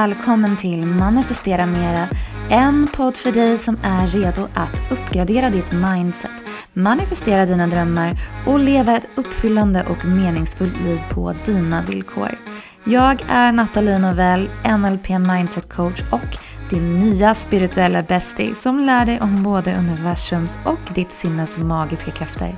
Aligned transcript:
välkommen 0.00 0.56
till 0.56 0.86
Manifestera 0.86 1.66
Mera. 1.66 2.08
En 2.50 2.88
podd 2.96 3.16
för 3.16 3.32
dig 3.32 3.58
som 3.58 3.78
är 3.82 4.06
redo 4.06 4.48
att 4.54 4.82
uppgradera 4.90 5.50
ditt 5.50 5.72
mindset, 5.72 6.30
manifestera 6.72 7.46
dina 7.46 7.66
drömmar 7.66 8.16
och 8.46 8.58
leva 8.58 8.96
ett 8.96 9.08
uppfyllande 9.14 9.86
och 9.86 10.04
meningsfullt 10.04 10.80
liv 10.80 11.00
på 11.10 11.34
dina 11.44 11.82
villkor. 11.82 12.38
Jag 12.84 13.24
är 13.28 13.52
Nathalie 13.52 13.98
Novell, 13.98 14.50
NLP 14.78 15.08
Mindset 15.08 15.72
Coach 15.72 16.02
och 16.12 16.36
din 16.70 16.98
nya 16.98 17.34
spirituella 17.34 18.02
bestie 18.02 18.54
som 18.54 18.78
lär 18.78 19.06
dig 19.06 19.20
om 19.20 19.42
både 19.42 19.76
universums 19.76 20.58
och 20.64 20.94
ditt 20.94 21.12
sinnes 21.12 21.58
magiska 21.58 22.10
krafter. 22.10 22.54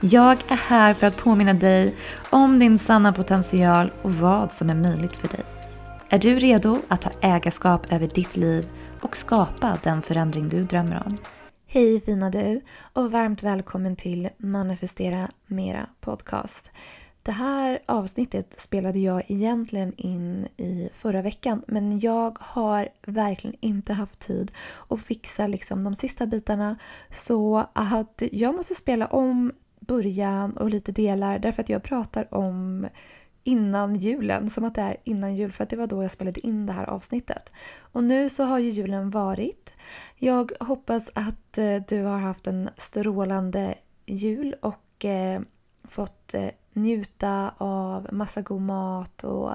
Jag 0.00 0.38
är 0.48 0.68
här 0.68 0.94
för 0.94 1.06
att 1.06 1.16
påminna 1.16 1.52
dig 1.54 1.94
om 2.30 2.58
din 2.58 2.78
sanna 2.78 3.12
potential 3.12 3.92
och 4.02 4.14
vad 4.14 4.52
som 4.52 4.70
är 4.70 4.74
möjligt 4.74 5.16
för 5.16 5.28
dig. 5.28 5.57
Är 6.10 6.18
du 6.18 6.38
redo 6.38 6.78
att 6.88 7.02
ta 7.02 7.10
ägarskap 7.20 7.92
över 7.92 8.06
ditt 8.06 8.36
liv 8.36 8.68
och 9.02 9.16
skapa 9.16 9.78
den 9.82 10.02
förändring 10.02 10.48
du 10.48 10.64
drömmer 10.64 11.02
om? 11.06 11.18
Hej 11.66 12.00
fina 12.00 12.30
du 12.30 12.60
och 12.92 13.12
varmt 13.12 13.42
välkommen 13.42 13.96
till 13.96 14.28
Manifestera 14.36 15.28
Mera 15.46 15.86
Podcast. 16.00 16.70
Det 17.22 17.32
här 17.32 17.78
avsnittet 17.86 18.60
spelade 18.60 18.98
jag 18.98 19.22
egentligen 19.26 19.94
in 19.96 20.48
i 20.56 20.90
förra 20.94 21.22
veckan 21.22 21.62
men 21.66 22.00
jag 22.00 22.38
har 22.40 22.88
verkligen 23.06 23.56
inte 23.60 23.92
haft 23.92 24.18
tid 24.18 24.52
att 24.88 25.02
fixa 25.02 25.46
liksom 25.46 25.84
de 25.84 25.94
sista 25.94 26.26
bitarna 26.26 26.76
så 27.10 27.66
att 27.72 28.22
jag 28.32 28.54
måste 28.54 28.74
spela 28.74 29.06
om 29.06 29.52
början 29.80 30.56
och 30.56 30.70
lite 30.70 30.92
delar 30.92 31.38
därför 31.38 31.62
att 31.62 31.68
jag 31.68 31.82
pratar 31.82 32.34
om 32.34 32.86
innan 33.48 33.94
julen, 33.94 34.50
som 34.50 34.64
att 34.64 34.74
det 34.74 34.80
är 34.80 34.96
innan 35.04 35.36
jul 35.36 35.52
för 35.52 35.64
att 35.64 35.70
det 35.70 35.76
var 35.76 35.86
då 35.86 36.02
jag 36.02 36.10
spelade 36.10 36.46
in 36.46 36.66
det 36.66 36.72
här 36.72 36.84
avsnittet. 36.84 37.52
Och 37.80 38.04
nu 38.04 38.30
så 38.30 38.44
har 38.44 38.58
ju 38.58 38.70
julen 38.70 39.10
varit. 39.10 39.72
Jag 40.16 40.52
hoppas 40.60 41.10
att 41.14 41.58
eh, 41.58 41.76
du 41.88 42.02
har 42.02 42.18
haft 42.18 42.46
en 42.46 42.70
strålande 42.76 43.74
jul 44.06 44.54
och 44.62 45.04
eh, 45.04 45.40
fått 45.84 46.34
eh, 46.34 46.50
njuta 46.72 47.54
av 47.58 48.08
massa 48.12 48.42
god 48.42 48.62
mat 48.62 49.24
och 49.24 49.52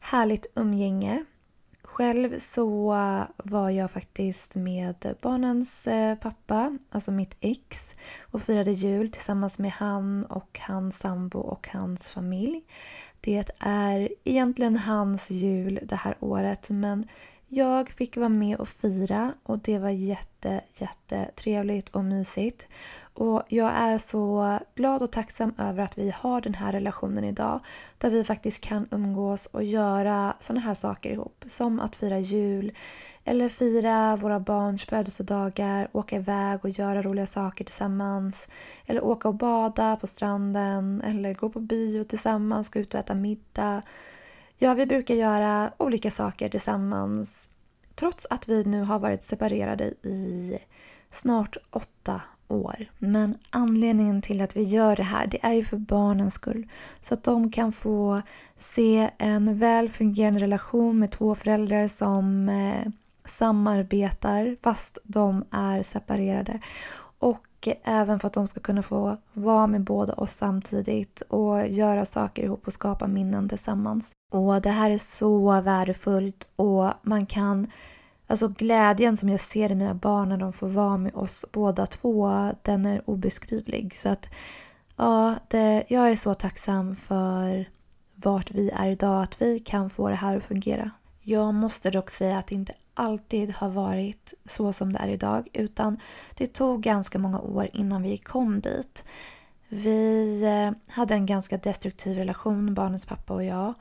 härligt 0.00 0.46
umgänge. 0.54 1.24
Själv 1.96 2.38
så 2.38 2.94
var 3.36 3.70
jag 3.70 3.90
faktiskt 3.90 4.54
med 4.54 5.14
barnens 5.22 5.86
eh, 5.86 6.14
pappa, 6.14 6.78
alltså 6.90 7.12
mitt 7.12 7.36
ex, 7.40 7.94
och 8.20 8.42
firade 8.42 8.72
jul 8.72 9.08
tillsammans 9.08 9.58
med 9.58 9.70
han 9.70 10.24
och 10.24 10.60
hans 10.62 10.98
sambo 10.98 11.38
och 11.38 11.68
hans 11.72 12.10
familj. 12.10 12.62
Det 13.26 13.50
är 13.58 14.08
egentligen 14.24 14.76
hans 14.76 15.30
jul 15.30 15.78
det 15.82 15.96
här 15.96 16.16
året 16.20 16.70
men 16.70 17.08
jag 17.48 17.90
fick 17.90 18.16
vara 18.16 18.28
med 18.28 18.60
och 18.60 18.68
fira 18.68 19.32
och 19.42 19.58
det 19.58 19.78
var 19.78 19.90
jätte, 19.90 20.60
jätte 20.74 21.30
trevligt 21.34 21.88
och 21.88 22.04
mysigt. 22.04 22.68
Och 23.16 23.42
jag 23.48 23.70
är 23.74 23.98
så 23.98 24.58
glad 24.74 25.02
och 25.02 25.10
tacksam 25.10 25.54
över 25.58 25.82
att 25.82 25.98
vi 25.98 26.10
har 26.10 26.40
den 26.40 26.54
här 26.54 26.72
relationen 26.72 27.24
idag. 27.24 27.60
Där 27.98 28.10
vi 28.10 28.24
faktiskt 28.24 28.60
kan 28.60 28.88
umgås 28.90 29.46
och 29.46 29.64
göra 29.64 30.34
såna 30.40 30.60
här 30.60 30.74
saker 30.74 31.10
ihop. 31.10 31.44
Som 31.46 31.80
att 31.80 31.96
fira 31.96 32.18
jul, 32.18 32.72
eller 33.24 33.48
fira 33.48 34.16
våra 34.16 34.40
barns 34.40 34.84
födelsedagar, 34.84 35.88
åka 35.92 36.16
iväg 36.16 36.64
och 36.64 36.70
göra 36.70 37.02
roliga 37.02 37.26
saker 37.26 37.64
tillsammans. 37.64 38.48
Eller 38.86 39.04
åka 39.04 39.28
och 39.28 39.34
bada 39.34 39.96
på 39.96 40.06
stranden, 40.06 41.02
eller 41.04 41.34
gå 41.34 41.48
på 41.48 41.60
bio 41.60 42.04
tillsammans, 42.04 42.68
gå 42.68 42.78
ut 42.78 42.94
och 42.94 43.00
äta 43.00 43.14
middag. 43.14 43.82
Ja, 44.58 44.74
vi 44.74 44.86
brukar 44.86 45.14
göra 45.14 45.70
olika 45.76 46.10
saker 46.10 46.48
tillsammans. 46.48 47.48
Trots 47.96 48.26
att 48.30 48.48
vi 48.48 48.64
nu 48.64 48.82
har 48.82 48.98
varit 48.98 49.22
separerade 49.22 49.84
i 50.02 50.58
snart 51.10 51.56
åtta 51.70 52.20
år. 52.48 52.86
Men 52.98 53.38
anledningen 53.50 54.22
till 54.22 54.40
att 54.40 54.56
vi 54.56 54.62
gör 54.62 54.96
det 54.96 55.02
här 55.02 55.26
det 55.26 55.38
är 55.42 55.52
ju 55.52 55.64
för 55.64 55.76
barnens 55.76 56.34
skull. 56.34 56.68
Så 57.00 57.14
att 57.14 57.24
de 57.24 57.50
kan 57.50 57.72
få 57.72 58.22
se 58.56 59.10
en 59.18 59.58
väl 59.58 59.88
fungerande 59.88 60.40
relation 60.40 60.98
med 60.98 61.10
två 61.10 61.34
föräldrar 61.34 61.88
som 61.88 62.48
eh, 62.48 62.92
samarbetar 63.24 64.56
fast 64.62 64.98
de 65.04 65.44
är 65.50 65.82
separerade. 65.82 66.60
Och 67.26 67.68
även 67.84 68.20
för 68.20 68.26
att 68.26 68.34
de 68.34 68.48
ska 68.48 68.60
kunna 68.60 68.82
få 68.82 69.16
vara 69.32 69.66
med 69.66 69.80
båda 69.80 70.12
oss 70.12 70.32
samtidigt 70.32 71.20
och 71.20 71.68
göra 71.68 72.04
saker 72.04 72.42
ihop 72.42 72.66
och 72.66 72.72
skapa 72.72 73.06
minnen 73.06 73.48
tillsammans. 73.48 74.12
Och 74.32 74.62
det 74.62 74.70
här 74.70 74.90
är 74.90 74.98
så 74.98 75.60
värdefullt 75.60 76.48
och 76.56 76.90
man 77.02 77.26
kan 77.26 77.70
Alltså 78.28 78.48
glädjen 78.48 79.16
som 79.16 79.28
jag 79.28 79.40
ser 79.40 79.72
i 79.72 79.74
mina 79.74 79.94
barn 79.94 80.28
när 80.28 80.36
de 80.36 80.52
får 80.52 80.68
vara 80.68 80.96
med 80.96 81.14
oss 81.14 81.44
båda 81.52 81.86
två, 81.86 82.50
den 82.62 82.86
är 82.86 83.10
obeskrivlig. 83.10 83.98
Så 83.98 84.08
att 84.08 84.28
ja, 84.96 85.34
det, 85.48 85.84
jag 85.88 86.10
är 86.10 86.16
så 86.16 86.34
tacksam 86.34 86.96
för 86.96 87.68
vart 88.14 88.50
vi 88.50 88.70
är 88.70 88.88
idag, 88.88 89.22
att 89.22 89.42
vi 89.42 89.58
kan 89.58 89.90
få 89.90 90.08
det 90.08 90.14
här 90.14 90.36
att 90.36 90.44
fungera. 90.44 90.90
Jag 91.22 91.54
måste 91.54 91.90
dock 91.90 92.10
säga 92.10 92.38
att 92.38 92.46
det 92.46 92.54
inte 92.54 92.72
alltid 92.96 93.50
har 93.50 93.68
varit 93.68 94.34
så 94.44 94.72
som 94.72 94.92
det 94.92 94.98
är 94.98 95.08
idag 95.08 95.48
utan 95.52 96.00
det 96.34 96.46
tog 96.46 96.82
ganska 96.82 97.18
många 97.18 97.40
år 97.40 97.68
innan 97.72 98.02
vi 98.02 98.16
kom 98.16 98.60
dit. 98.60 99.04
Vi 99.68 100.42
eh, 100.42 100.92
hade 100.94 101.14
en 101.14 101.26
ganska 101.26 101.56
destruktiv 101.56 102.16
relation, 102.16 102.74
barnens 102.74 103.06
pappa 103.06 103.34
och 103.34 103.44
jag. 103.44 103.74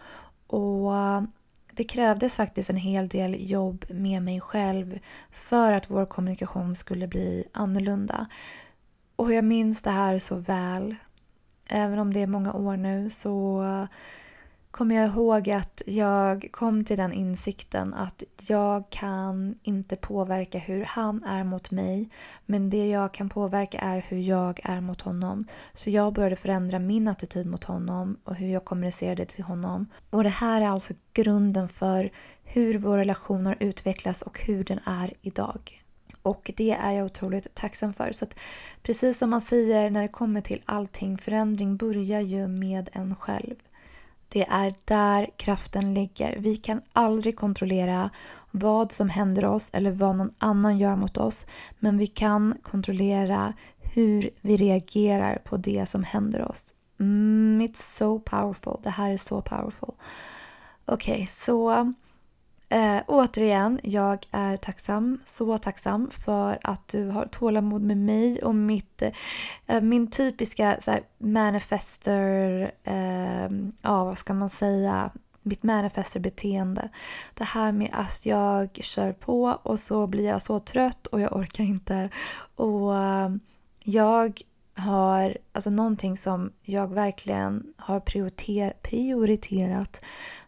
Och 0.47 0.97
eh, 0.97 1.21
det 1.71 1.83
krävdes 1.83 2.35
faktiskt 2.35 2.69
en 2.69 2.77
hel 2.77 3.07
del 3.07 3.51
jobb 3.51 3.85
med 3.89 4.21
mig 4.21 4.41
själv 4.41 4.99
för 5.31 5.73
att 5.73 5.89
vår 5.89 6.05
kommunikation 6.05 6.75
skulle 6.75 7.07
bli 7.07 7.43
annorlunda. 7.51 8.27
Och 9.15 9.33
jag 9.33 9.43
minns 9.43 9.81
det 9.81 9.91
här 9.91 10.19
så 10.19 10.35
väl. 10.35 10.95
Även 11.67 11.99
om 11.99 12.13
det 12.13 12.19
är 12.19 12.27
många 12.27 12.53
år 12.53 12.77
nu 12.77 13.09
så 13.09 13.63
eh, 13.63 13.87
kommer 14.75 14.95
jag 14.95 15.07
ihåg 15.07 15.49
att 15.49 15.81
jag 15.85 16.47
kom 16.51 16.85
till 16.85 16.97
den 16.97 17.13
insikten 17.13 17.93
att 17.93 18.23
jag 18.47 18.89
kan 18.89 19.55
inte 19.63 19.95
påverka 19.95 20.57
hur 20.57 20.83
han 20.83 21.23
är 21.23 21.43
mot 21.43 21.71
mig 21.71 22.09
men 22.45 22.69
det 22.69 22.87
jag 22.89 23.13
kan 23.13 23.29
påverka 23.29 23.79
är 23.79 24.05
hur 24.07 24.17
jag 24.17 24.59
är 24.63 24.81
mot 24.81 25.01
honom. 25.01 25.47
Så 25.73 25.89
jag 25.89 26.13
började 26.13 26.35
förändra 26.35 26.79
min 26.79 27.07
attityd 27.07 27.47
mot 27.47 27.63
honom 27.63 28.17
och 28.23 28.35
hur 28.35 28.47
jag 28.47 28.65
kommunicerade 28.65 29.25
till 29.25 29.43
honom. 29.43 29.87
Och 30.09 30.23
det 30.23 30.29
här 30.29 30.61
är 30.61 30.67
alltså 30.67 30.93
grunden 31.13 31.69
för 31.69 32.11
hur 32.43 32.77
vår 32.77 32.97
relation 32.97 33.45
har 33.45 33.57
utvecklats 33.59 34.21
och 34.21 34.39
hur 34.39 34.63
den 34.63 34.79
är 34.85 35.13
idag. 35.21 35.83
Och 36.21 36.51
det 36.57 36.71
är 36.71 36.91
jag 36.91 37.05
otroligt 37.05 37.55
tacksam 37.55 37.93
för. 37.93 38.11
Så 38.11 38.25
att 38.25 38.35
precis 38.83 39.17
som 39.17 39.29
man 39.29 39.41
säger 39.41 39.89
när 39.89 40.01
det 40.01 40.07
kommer 40.07 40.41
till 40.41 40.61
allting, 40.65 41.17
förändring 41.17 41.77
börjar 41.77 42.21
ju 42.21 42.47
med 42.47 42.89
en 42.93 43.15
själv. 43.15 43.55
Det 44.27 44.45
är 44.49 44.73
där 44.85 45.29
kraften 45.37 45.93
ligger. 45.93 46.37
Vi 46.39 46.57
kan 46.57 46.81
aldrig 46.93 47.35
kontrollera 47.35 48.09
vad 48.51 48.91
som 48.91 49.09
händer 49.09 49.45
oss 49.45 49.69
eller 49.73 49.91
vad 49.91 50.15
någon 50.15 50.33
annan 50.37 50.77
gör 50.77 50.95
mot 50.95 51.17
oss. 51.17 51.45
Men 51.79 51.97
vi 51.97 52.07
kan 52.07 52.57
kontrollera 52.63 53.53
hur 53.77 54.29
vi 54.41 54.57
reagerar 54.57 55.41
på 55.45 55.57
det 55.57 55.89
som 55.89 56.03
händer 56.03 56.51
oss. 56.51 56.73
Mm, 56.99 57.61
it's 57.61 57.97
so 57.97 58.19
powerful. 58.19 58.79
Det 58.83 58.89
här 58.89 59.11
är 59.11 59.17
så 59.17 59.41
powerful. 59.41 59.93
Okej, 60.85 61.13
okay, 61.13 61.27
så 61.27 61.93
Eh, 62.69 63.01
återigen, 63.07 63.79
jag 63.83 64.25
är 64.31 64.57
tacksam, 64.57 65.19
så 65.25 65.57
tacksam 65.57 66.09
för 66.11 66.59
att 66.61 66.87
du 66.87 67.09
har 67.09 67.25
tålamod 67.25 67.81
med 67.81 67.97
mig 67.97 68.39
och 68.43 68.55
mitt, 68.55 69.01
eh, 69.67 69.81
min 69.81 70.07
typiska 70.07 70.77
så 70.81 70.91
här, 70.91 71.01
manifester, 71.17 72.71
eh, 72.83 73.49
ja 73.81 74.05
vad 74.05 74.17
ska 74.17 74.33
man 74.33 74.49
säga, 74.49 75.11
mitt 75.41 75.63
manifesterbeteende. 75.63 76.89
Det 77.33 77.43
här 77.43 77.71
med 77.71 77.89
att 77.93 78.25
jag 78.25 78.69
kör 78.81 79.13
på 79.13 79.59
och 79.63 79.79
så 79.79 80.07
blir 80.07 80.25
jag 80.25 80.41
så 80.41 80.59
trött 80.59 81.07
och 81.07 81.21
jag 81.21 81.35
orkar 81.35 81.63
inte. 81.63 82.09
Och 82.55 82.95
eh, 82.97 83.29
jag 83.83 84.41
har, 84.75 85.37
alltså 85.51 85.69
någonting 85.69 86.17
som 86.17 86.51
jag 86.61 86.87
verkligen 86.87 87.73
har 87.77 87.99
prioriter 87.99 88.73
prioriterat 88.81 90.01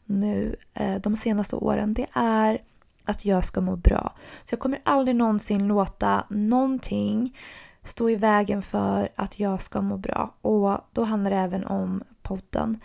nu 0.06 0.56
eh, 0.74 0.96
de 0.96 1.16
senaste 1.16 1.56
åren 1.56 1.94
det 1.94 2.08
är 2.14 2.62
att 3.06 3.26
jag 3.26 3.46
ska 3.46 3.62
må 3.62 3.76
bra. 3.76 4.14
Så 4.44 4.54
jag 4.54 4.60
kommer 4.60 4.80
aldrig 4.84 5.16
någonsin 5.16 5.68
låta 5.68 6.24
någonting 6.30 7.38
stå 7.84 8.10
i 8.10 8.16
vägen 8.16 8.62
för 8.62 9.10
att 9.16 9.40
jag 9.40 9.62
ska 9.62 9.82
må 9.82 9.98
bra. 9.98 10.34
Och 10.42 10.78
då 10.92 11.04
handlar 11.04 11.32
det 11.32 11.38
även 11.38 11.66
om 11.66 12.04
podden. 12.22 12.80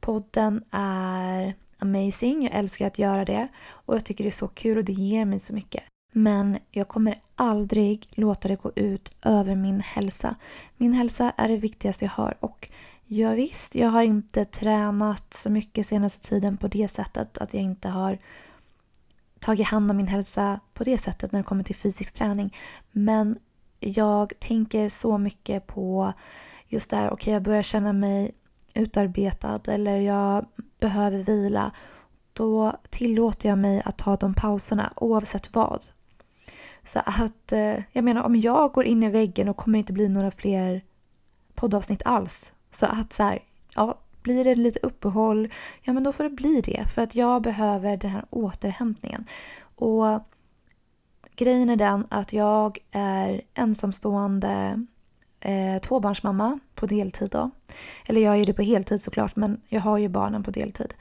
Podden 0.00 0.64
är 0.70 1.54
amazing, 1.78 2.42
jag 2.42 2.54
älskar 2.54 2.86
att 2.86 2.98
göra 2.98 3.24
det 3.24 3.48
och 3.68 3.94
jag 3.94 4.04
tycker 4.04 4.24
det 4.24 4.28
är 4.28 4.30
så 4.30 4.48
kul 4.48 4.78
och 4.78 4.84
det 4.84 4.92
ger 4.92 5.24
mig 5.24 5.38
så 5.38 5.54
mycket. 5.54 5.82
Men 6.18 6.58
jag 6.70 6.88
kommer 6.88 7.14
aldrig 7.34 8.06
låta 8.10 8.48
det 8.48 8.56
gå 8.56 8.72
ut 8.76 9.12
över 9.22 9.54
min 9.54 9.80
hälsa. 9.80 10.36
Min 10.76 10.92
hälsa 10.92 11.32
är 11.36 11.48
det 11.48 11.56
viktigaste 11.56 12.04
jag 12.04 12.12
har 12.12 12.36
och 12.40 12.68
Ja, 13.06 13.30
visst, 13.30 13.74
jag 13.74 13.88
har 13.88 14.02
inte 14.02 14.44
tränat 14.44 15.34
så 15.34 15.50
mycket 15.50 15.86
senaste 15.86 16.28
tiden 16.28 16.56
på 16.56 16.68
det 16.68 16.88
sättet 16.88 17.38
att 17.38 17.54
jag 17.54 17.62
inte 17.62 17.88
har 17.88 18.18
tagit 19.38 19.66
hand 19.66 19.90
om 19.90 19.96
min 19.96 20.06
hälsa 20.06 20.60
på 20.74 20.84
det 20.84 20.98
sättet 20.98 21.32
när 21.32 21.40
det 21.40 21.44
kommer 21.44 21.64
till 21.64 21.76
fysisk 21.76 22.14
träning. 22.14 22.56
Men 22.92 23.38
jag 23.80 24.32
tänker 24.38 24.88
så 24.88 25.18
mycket 25.18 25.66
på 25.66 26.12
just 26.68 26.90
det 26.90 26.96
här, 26.96 27.06
okej 27.06 27.14
okay, 27.14 27.32
jag 27.32 27.42
börjar 27.42 27.62
känna 27.62 27.92
mig 27.92 28.34
utarbetad 28.74 29.60
eller 29.66 29.96
jag 29.96 30.46
behöver 30.80 31.18
vila. 31.18 31.72
Då 32.32 32.76
tillåter 32.90 33.48
jag 33.48 33.58
mig 33.58 33.82
att 33.84 33.98
ta 33.98 34.16
de 34.16 34.34
pauserna 34.34 34.92
oavsett 34.96 35.54
vad. 35.54 35.84
Så 36.88 37.00
att, 37.04 37.52
eh, 37.52 37.82
jag 37.92 38.04
menar 38.04 38.22
om 38.22 38.36
jag 38.36 38.72
går 38.72 38.84
in 38.84 39.02
i 39.02 39.08
väggen 39.08 39.48
och 39.48 39.56
kommer 39.56 39.78
inte 39.78 39.92
bli 39.92 40.08
några 40.08 40.30
fler 40.30 40.80
poddavsnitt 41.54 42.02
alls. 42.04 42.52
Så 42.70 42.86
att 42.86 43.12
så 43.12 43.22
här, 43.22 43.38
ja, 43.74 43.98
blir 44.22 44.44
det 44.44 44.54
lite 44.54 44.78
uppehåll, 44.82 45.48
ja 45.82 45.92
men 45.92 46.02
då 46.02 46.12
får 46.12 46.24
det 46.24 46.30
bli 46.30 46.60
det. 46.60 46.84
För 46.94 47.02
att 47.02 47.14
jag 47.14 47.42
behöver 47.42 47.96
den 47.96 48.10
här 48.10 48.24
återhämtningen. 48.30 49.24
Och 49.60 50.20
grejen 51.36 51.70
är 51.70 51.76
den 51.76 52.06
att 52.08 52.32
jag 52.32 52.78
är 52.90 53.42
ensamstående 53.54 54.84
eh, 55.40 55.78
tvåbarnsmamma 55.80 56.58
på 56.74 56.86
deltid 56.86 57.30
då. 57.30 57.50
Eller 58.06 58.20
jag 58.20 58.36
är 58.36 58.44
det 58.44 58.52
på 58.52 58.62
heltid 58.62 59.02
såklart 59.02 59.36
men 59.36 59.60
jag 59.68 59.80
har 59.80 59.98
ju 59.98 60.08
barnen 60.08 60.42
på 60.42 60.50
deltid. 60.50 60.94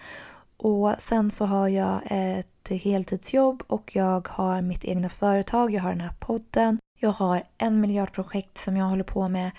Och 0.58 0.96
sen 1.00 1.32
så 1.32 1.46
har 1.46 1.68
jag 1.68 2.02
ett 2.10 2.70
heltidsjobb 2.70 3.64
och 3.68 3.96
jag 3.96 4.28
har 4.28 4.62
mitt 4.62 4.86
egna 4.86 5.10
företag, 5.10 5.72
jag 5.72 5.82
har 5.82 5.90
den 5.90 6.02
här 6.02 6.16
podden. 6.20 6.80
Jag 7.00 7.10
har 7.10 7.44
en 7.58 7.82
miljard 7.82 8.12
projekt 8.12 8.58
som 8.58 8.78
jag 8.78 8.86
håller 8.86 9.04
på 9.04 9.30
med. 9.30 9.52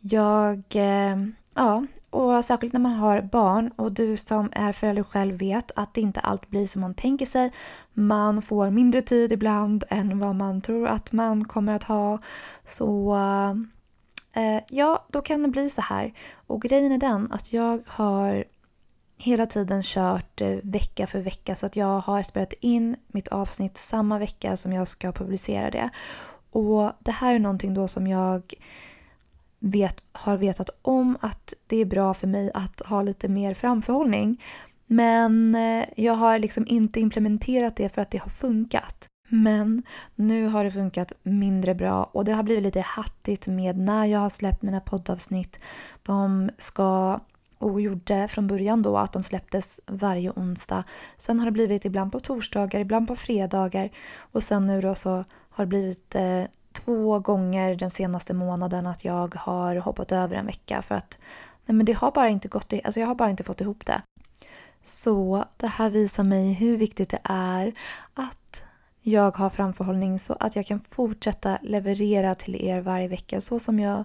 Jag, 0.00 0.62
eh, 0.74 1.16
ja, 1.54 1.86
och 2.10 2.44
särskilt 2.44 2.72
när 2.72 2.80
man 2.80 2.92
har 2.92 3.22
barn 3.22 3.70
och 3.76 3.92
du 3.92 4.16
som 4.16 4.48
är 4.52 4.72
förälder 4.72 5.02
själv 5.02 5.38
vet 5.38 5.72
att 5.76 5.94
det 5.94 6.00
inte 6.00 6.20
alltid 6.20 6.50
blir 6.50 6.66
som 6.66 6.80
man 6.80 6.94
tänker 6.94 7.26
sig. 7.26 7.52
Man 7.92 8.42
får 8.42 8.70
mindre 8.70 9.02
tid 9.02 9.32
ibland 9.32 9.84
än 9.88 10.18
vad 10.18 10.34
man 10.34 10.60
tror 10.60 10.88
att 10.88 11.12
man 11.12 11.44
kommer 11.44 11.74
att 11.74 11.84
ha. 11.84 12.18
Så 12.64 13.14
eh, 14.32 14.62
ja, 14.68 15.06
då 15.08 15.22
kan 15.22 15.42
det 15.42 15.48
bli 15.48 15.70
så 15.70 15.82
här. 15.82 16.12
Och 16.46 16.62
grejen 16.62 16.92
är 16.92 16.98
den 16.98 17.32
att 17.32 17.52
jag 17.52 17.82
har 17.86 18.44
hela 19.20 19.46
tiden 19.46 19.82
kört 19.82 20.40
eh, 20.40 20.56
vecka 20.62 21.06
för 21.06 21.20
vecka 21.20 21.56
så 21.56 21.66
att 21.66 21.76
jag 21.76 22.00
har 22.00 22.22
spelat 22.22 22.52
in 22.60 22.96
mitt 23.06 23.28
avsnitt 23.28 23.78
samma 23.78 24.18
vecka 24.18 24.56
som 24.56 24.72
jag 24.72 24.88
ska 24.88 25.12
publicera 25.12 25.70
det. 25.70 25.90
Och 26.50 26.92
det 26.98 27.10
här 27.10 27.34
är 27.34 27.38
någonting 27.38 27.74
då 27.74 27.88
som 27.88 28.06
jag 28.06 28.54
vet, 29.58 30.02
har 30.12 30.36
vetat 30.36 30.70
om 30.82 31.18
att 31.20 31.54
det 31.66 31.76
är 31.76 31.84
bra 31.84 32.14
för 32.14 32.26
mig 32.26 32.50
att 32.54 32.80
ha 32.80 33.02
lite 33.02 33.28
mer 33.28 33.54
framförhållning. 33.54 34.42
Men 34.86 35.54
eh, 35.54 35.84
jag 35.96 36.14
har 36.14 36.38
liksom 36.38 36.66
inte 36.66 37.00
implementerat 37.00 37.76
det 37.76 37.88
för 37.88 38.02
att 38.02 38.10
det 38.10 38.18
har 38.18 38.30
funkat. 38.30 39.06
Men 39.28 39.82
nu 40.14 40.46
har 40.46 40.64
det 40.64 40.72
funkat 40.72 41.12
mindre 41.22 41.74
bra 41.74 42.04
och 42.04 42.24
det 42.24 42.32
har 42.32 42.42
blivit 42.42 42.62
lite 42.62 42.80
hattigt 42.80 43.46
med 43.46 43.78
när 43.78 44.06
jag 44.06 44.20
har 44.20 44.30
släppt 44.30 44.62
mina 44.62 44.80
poddavsnitt. 44.80 45.60
De 46.02 46.50
ska 46.58 47.20
och 47.60 47.80
gjorde 47.80 48.28
från 48.28 48.46
början 48.46 48.82
då 48.82 48.96
att 48.96 49.12
de 49.12 49.22
släpptes 49.22 49.80
varje 49.86 50.30
onsdag. 50.30 50.84
Sen 51.18 51.38
har 51.38 51.46
det 51.46 51.52
blivit 51.52 51.84
ibland 51.84 52.12
på 52.12 52.20
torsdagar, 52.20 52.80
ibland 52.80 53.08
på 53.08 53.16
fredagar 53.16 53.90
och 54.18 54.42
sen 54.42 54.66
nu 54.66 54.80
då 54.80 54.94
så 54.94 55.24
har 55.50 55.64
det 55.64 55.66
blivit 55.66 56.14
eh, 56.14 56.44
två 56.72 57.18
gånger 57.18 57.74
den 57.74 57.90
senaste 57.90 58.34
månaden 58.34 58.86
att 58.86 59.04
jag 59.04 59.34
har 59.34 59.76
hoppat 59.76 60.12
över 60.12 60.36
en 60.36 60.46
vecka 60.46 60.82
för 60.82 60.94
att 60.94 61.18
nej 61.66 61.74
men 61.74 61.86
det 61.86 61.92
har 61.92 62.10
bara 62.10 62.28
inte 62.28 62.48
gått, 62.48 62.72
alltså 62.84 63.00
jag 63.00 63.06
har 63.06 63.14
bara 63.14 63.30
inte 63.30 63.44
fått 63.44 63.60
ihop 63.60 63.86
det. 63.86 64.02
Så 64.84 65.44
det 65.56 65.66
här 65.66 65.90
visar 65.90 66.24
mig 66.24 66.52
hur 66.52 66.76
viktigt 66.76 67.10
det 67.10 67.20
är 67.24 67.72
att 68.14 68.62
jag 69.02 69.36
har 69.36 69.50
framförhållning 69.50 70.18
så 70.18 70.36
att 70.40 70.56
jag 70.56 70.66
kan 70.66 70.80
fortsätta 70.90 71.58
leverera 71.62 72.34
till 72.34 72.56
er 72.56 72.80
varje 72.80 73.08
vecka 73.08 73.40
så 73.40 73.58
som 73.58 73.80
jag 73.80 74.04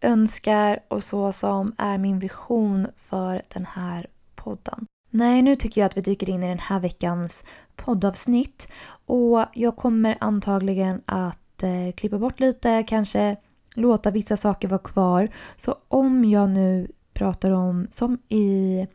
önskar 0.00 0.80
och 0.88 1.04
så 1.04 1.32
som 1.32 1.74
är 1.78 1.98
min 1.98 2.18
vision 2.18 2.86
för 2.96 3.42
den 3.48 3.66
här 3.66 4.06
podden. 4.34 4.86
Nej, 5.10 5.42
nu 5.42 5.56
tycker 5.56 5.80
jag 5.80 5.86
att 5.86 5.96
vi 5.96 6.00
dyker 6.00 6.30
in 6.30 6.42
i 6.42 6.48
den 6.48 6.58
här 6.58 6.80
veckans 6.80 7.44
poddavsnitt 7.76 8.68
och 9.06 9.44
jag 9.54 9.76
kommer 9.76 10.16
antagligen 10.20 11.02
att 11.06 11.62
eh, 11.62 11.92
klippa 11.96 12.18
bort 12.18 12.40
lite, 12.40 12.82
kanske 12.82 13.36
låta 13.74 14.10
vissa 14.10 14.36
saker 14.36 14.68
vara 14.68 14.78
kvar. 14.78 15.28
Så 15.56 15.76
om 15.88 16.24
jag 16.24 16.50
nu 16.50 16.88
pratar 17.12 17.52
om, 17.52 17.86
som 17.90 18.18
i 18.28 18.86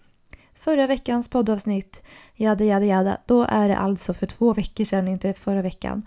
förra 0.54 0.88
veckans 0.88 1.30
poddavsnitt, 1.30 2.04
jada 2.36 2.66
jada 2.66 2.86
jada, 2.86 3.18
då 3.26 3.44
är 3.44 3.70
det 3.70 3.78
alltså 3.78 4.14
för 4.14 4.26
två 4.26 4.54
veckor 4.54 4.84
sedan, 4.84 5.08
inte 5.08 5.34
förra 5.34 5.62
veckan. 5.62 6.06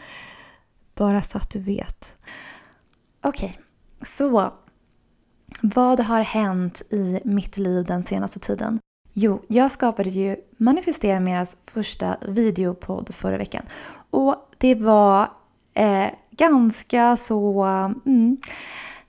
Bara 0.94 1.22
så 1.22 1.38
att 1.38 1.50
du 1.50 1.58
vet. 1.58 2.16
Okej, 3.20 3.48
okay. 3.48 4.06
så 4.06 4.52
vad 5.62 6.00
har 6.00 6.20
hänt 6.20 6.82
i 6.90 7.20
mitt 7.24 7.56
liv 7.56 7.84
den 7.84 8.02
senaste 8.02 8.38
tiden? 8.38 8.80
Jo, 9.12 9.42
jag 9.48 9.72
skapade 9.72 10.10
ju 10.10 10.36
Manifestera 10.56 11.20
Meras 11.20 11.56
första 11.64 12.16
videopodd 12.28 13.14
förra 13.14 13.38
veckan. 13.38 13.62
Och 14.10 14.34
det 14.58 14.74
var 14.74 15.30
eh, 15.74 16.06
ganska 16.30 17.16
så 17.16 17.62
mm, 18.06 18.36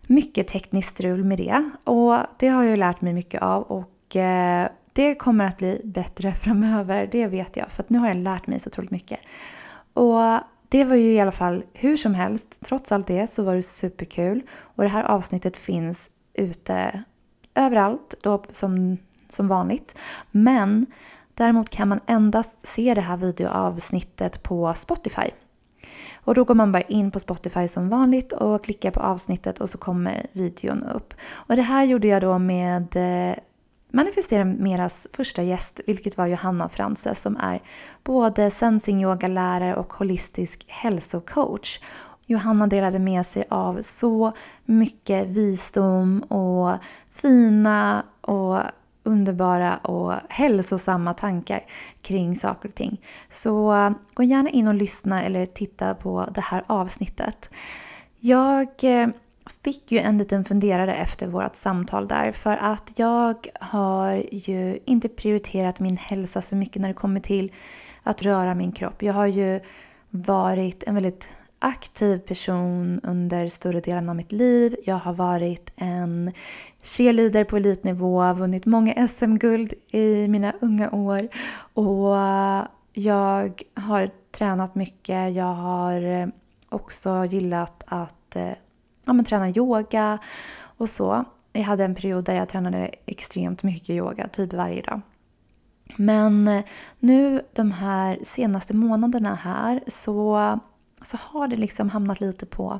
mycket 0.02 0.48
tekniskt 0.48 0.90
strul 0.90 1.24
med 1.24 1.38
det. 1.38 1.70
Och 1.84 2.18
det 2.38 2.48
har 2.48 2.64
jag 2.64 2.70
ju 2.70 2.76
lärt 2.76 3.02
mig 3.02 3.14
mycket 3.14 3.42
av 3.42 3.64
och 3.64 4.16
eh, 4.16 4.70
det 4.94 5.16
kommer 5.16 5.46
att 5.46 5.58
bli 5.58 5.82
bättre 5.84 6.32
framöver, 6.44 7.10
det 7.12 7.28
vet 7.28 7.58
jag. 7.58 7.72
För 7.72 7.84
att 7.84 7.90
nu 7.90 8.00
har 8.00 8.08
jag 8.08 8.18
lärt 8.18 8.48
mig 8.48 8.60
så 8.60 8.70
otroligt 8.70 8.92
mycket. 8.92 9.20
Och 9.94 10.40
det 10.70 10.84
var 10.84 10.96
ju 10.96 11.14
i 11.14 11.20
alla 11.20 11.32
fall 11.32 11.64
hur 11.74 11.98
som 11.98 12.14
helst, 12.14 12.60
trots 12.62 12.92
allt 12.92 13.08
det 13.08 13.32
så 13.32 13.44
var 13.44 13.56
det 13.56 13.64
superkul. 13.64 14.42
Och 14.50 14.84
det 14.84 14.90
här 14.90 15.04
avsnittet 15.04 15.58
finns 15.58 16.10
ute 16.38 17.04
överallt 17.56 18.16
då 18.22 18.44
som, 18.50 18.98
som 19.30 19.48
vanligt. 19.48 19.96
Men 20.32 20.86
däremot 21.34 21.70
kan 21.70 21.88
man 21.88 22.00
endast 22.06 22.68
se 22.68 22.94
det 22.94 23.02
här 23.02 23.18
videoavsnittet 23.18 24.44
på 24.44 24.74
Spotify. 24.74 25.32
Och 26.16 26.36
då 26.36 26.44
går 26.44 26.56
man 26.56 26.72
bara 26.72 26.82
in 26.82 27.12
på 27.12 27.20
Spotify 27.20 27.68
som 27.68 27.90
vanligt 27.90 28.34
och 28.34 28.64
klickar 28.64 28.92
på 28.92 29.00
avsnittet 29.00 29.60
och 29.60 29.70
så 29.70 29.78
kommer 29.78 30.28
videon 30.32 30.84
upp. 30.84 31.14
Och 31.32 31.56
det 31.56 31.62
här 31.62 31.84
gjorde 31.84 32.08
jag 32.08 32.22
då 32.22 32.40
med 32.40 32.96
eh, 32.96 33.38
Manifestera 33.92 34.46
Meras 34.46 35.08
första 35.14 35.44
gäst, 35.44 35.80
vilket 35.88 36.18
var 36.18 36.28
Johanna 36.28 36.70
Frances 36.70 37.22
som 37.22 37.38
är 37.38 37.62
både 38.04 38.52
sensing 38.52 39.04
yoga-lärare 39.04 39.76
och 39.76 39.94
holistisk 39.94 40.66
hälsocoach. 40.68 41.80
Johanna 42.30 42.68
delade 42.68 43.00
med 43.00 43.26
sig 43.26 43.44
av 43.50 43.82
så 43.82 44.32
mycket 44.66 45.28
visdom 45.28 46.20
och 46.20 46.76
fina 47.14 48.04
och 48.22 48.60
underbara 49.04 49.78
och 49.78 50.14
hälsosamma 50.30 51.14
tankar 51.14 51.66
kring 52.02 52.36
saker 52.36 52.70
och 52.70 52.76
ting. 52.76 53.02
Så 53.30 53.74
eh, 53.74 53.92
gå 54.14 54.24
gärna 54.24 54.50
in 54.50 54.68
och 54.68 54.74
lyssna 54.74 55.24
eller 55.24 55.46
titta 55.46 55.96
på 55.96 56.30
det 56.36 56.42
här 56.42 56.64
avsnittet. 56.68 57.50
Jag 58.20 58.70
eh, 58.84 59.08
fick 59.64 59.92
ju 59.92 60.00
en 60.00 60.18
liten 60.18 60.46
funderare 60.46 60.96
efter 60.96 61.28
vårt 61.28 61.56
samtal 61.56 62.08
där 62.08 62.32
för 62.32 62.58
att 62.58 62.92
jag 62.96 63.48
har 63.60 64.24
ju 64.32 64.80
inte 64.86 65.10
prioriterat 65.10 65.80
min 65.80 65.98
hälsa 65.98 66.42
så 66.42 66.56
mycket 66.56 66.82
när 66.82 66.90
det 66.90 66.94
kommer 66.94 67.20
till 67.20 67.52
att 68.04 68.22
röra 68.22 68.56
min 68.56 68.72
kropp. 68.72 69.04
Jag 69.04 69.14
har 69.14 69.28
ju 69.28 69.60
varit 70.10 70.84
en 70.84 70.94
väldigt 70.96 71.30
aktiv 71.60 72.20
person 72.20 73.00
under 73.04 73.48
större 73.48 73.80
delen 73.80 74.10
av 74.10 74.16
mitt 74.16 74.32
liv. 74.32 74.76
Jag 74.86 74.96
har 74.96 75.14
varit 75.14 75.72
en 75.76 76.32
cheerleader 76.82 77.44
på 77.44 77.58
elitnivå, 77.58 78.34
vunnit 78.34 78.66
många 78.66 79.08
SM-guld 79.08 79.74
i 79.92 80.28
mina 80.28 80.54
unga 80.62 80.92
år. 80.92 81.28
Och 81.74 82.16
jag 82.94 83.62
har 83.74 84.10
tränat 84.32 84.76
mycket. 84.76 85.36
Jag 85.36 85.54
har 85.54 86.02
eh, 86.02 86.28
också 86.70 87.26
gillat 87.26 87.84
att 87.88 88.36
eh, 88.36 88.54
ja, 89.06 89.14
men, 89.14 89.26
träna 89.26 89.50
yoga 89.50 90.18
och 90.60 90.90
så. 90.90 91.26
Jag 91.54 91.62
hade 91.62 91.84
en 91.84 91.96
period 91.96 92.26
där 92.26 92.34
jag 92.36 92.50
tränade 92.50 92.92
extremt 93.06 93.64
mycket 93.64 93.90
yoga, 93.90 94.28
typ 94.28 94.54
varje 94.54 94.82
dag. 94.82 95.02
Men 95.96 96.48
eh, 96.48 96.64
nu 97.00 97.42
de 97.54 97.72
här 97.72 98.20
senaste 98.24 98.76
månaderna 98.76 99.36
här 99.36 99.84
så 99.88 100.60
så 101.08 101.18
har 101.22 101.48
det 101.48 101.56
liksom 101.56 101.90
hamnat 101.90 102.20
lite 102.20 102.46
på 102.46 102.80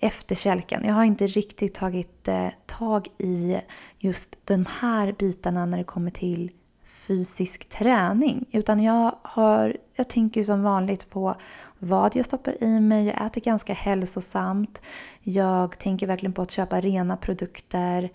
efterkälken. 0.00 0.84
Jag 0.84 0.94
har 0.94 1.04
inte 1.04 1.26
riktigt 1.26 1.74
tagit 1.74 2.28
eh, 2.28 2.48
tag 2.66 3.08
i 3.18 3.60
just 3.98 4.36
de 4.44 4.66
här 4.80 5.12
bitarna 5.12 5.66
när 5.66 5.78
det 5.78 5.84
kommer 5.84 6.10
till 6.10 6.50
fysisk 6.86 7.68
träning. 7.68 8.46
Utan 8.52 8.82
jag, 8.82 9.14
har, 9.22 9.76
jag 9.94 10.08
tänker 10.08 10.44
som 10.44 10.62
vanligt 10.62 11.10
på 11.10 11.34
vad 11.78 12.16
jag 12.16 12.24
stoppar 12.24 12.64
i 12.64 12.80
mig. 12.80 13.06
Jag 13.06 13.26
äter 13.26 13.40
ganska 13.40 13.72
hälsosamt. 13.72 14.82
Jag 15.20 15.78
tänker 15.78 16.06
verkligen 16.06 16.32
på 16.32 16.42
att 16.42 16.50
köpa 16.50 16.80
rena 16.80 17.16
produkter. 17.16 18.10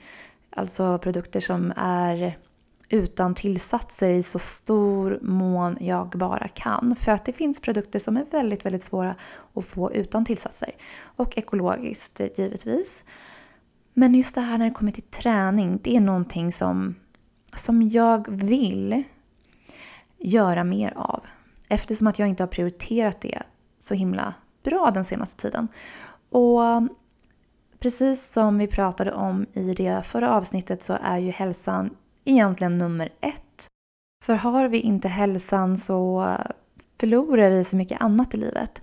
Alltså 0.50 0.98
produkter 0.98 1.40
som 1.40 1.74
är 1.78 2.38
utan 2.90 3.34
tillsatser 3.34 4.10
i 4.10 4.24
så 4.24 4.40
stor 4.40 5.20
mån 5.22 5.78
jag 5.80 6.10
bara 6.10 6.48
kan. 6.48 6.96
För 6.96 7.12
att 7.12 7.26
det 7.26 7.34
finns 7.34 7.62
produkter 7.62 8.00
som 8.00 8.18
är 8.18 8.26
väldigt, 8.32 8.66
väldigt 8.66 8.84
svåra 8.84 9.16
att 9.54 9.66
få 9.66 9.94
utan 9.94 10.26
tillsatser. 10.26 10.72
Och 11.02 11.38
ekologiskt 11.38 12.20
eh, 12.20 12.28
givetvis. 12.36 13.04
Men 13.94 14.16
just 14.16 14.36
det 14.36 14.42
här 14.42 14.58
när 14.58 14.66
det 14.66 14.72
kommer 14.72 14.92
till 14.92 15.04
träning, 15.04 15.80
det 15.84 15.96
är 15.96 16.02
någonting 16.02 16.54
som, 16.54 16.96
som 17.56 17.82
jag 17.82 18.30
vill 18.30 19.04
göra 20.18 20.64
mer 20.64 20.94
av. 20.96 21.24
Eftersom 21.70 22.08
att 22.08 22.20
jag 22.20 22.28
inte 22.28 22.44
har 22.44 22.48
prioriterat 22.48 23.22
det 23.22 23.44
så 23.80 23.94
himla 23.94 24.34
bra 24.64 24.92
den 24.94 25.06
senaste 25.06 25.42
tiden. 25.42 25.68
Och 26.30 26.62
precis 27.80 28.32
som 28.32 28.58
vi 28.58 28.68
pratade 28.68 29.14
om 29.14 29.46
i 29.54 29.74
det 29.74 30.04
förra 30.06 30.32
avsnittet 30.32 30.84
så 30.84 30.98
är 31.04 31.18
ju 31.18 31.32
hälsan 31.32 31.90
egentligen 32.30 32.78
nummer 32.78 33.10
ett. 33.22 33.68
För 34.26 34.36
har 34.36 34.68
vi 34.68 34.80
inte 34.80 35.08
hälsan 35.08 35.78
så 35.78 36.36
förlorar 37.00 37.50
vi 37.50 37.64
så 37.64 37.76
mycket 37.76 38.02
annat 38.02 38.34
i 38.34 38.38
livet. 38.38 38.82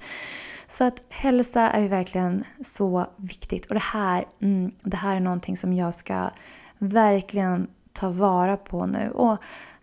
Så 0.66 0.84
att 0.84 1.00
hälsa 1.08 1.60
är 1.70 1.80
ju 1.80 1.88
verkligen 1.88 2.44
så 2.64 3.06
viktigt. 3.16 3.66
Och 3.66 3.74
det 3.74 3.80
här, 3.80 4.26
mm, 4.40 4.72
det 4.82 4.96
här 4.96 5.16
är 5.16 5.20
någonting 5.20 5.56
som 5.56 5.72
jag 5.72 5.94
ska 5.94 6.30
verkligen 6.78 7.66
ta 7.92 8.10
vara 8.10 8.56
på 8.56 8.86
nu. 8.86 9.10
Och 9.10 9.36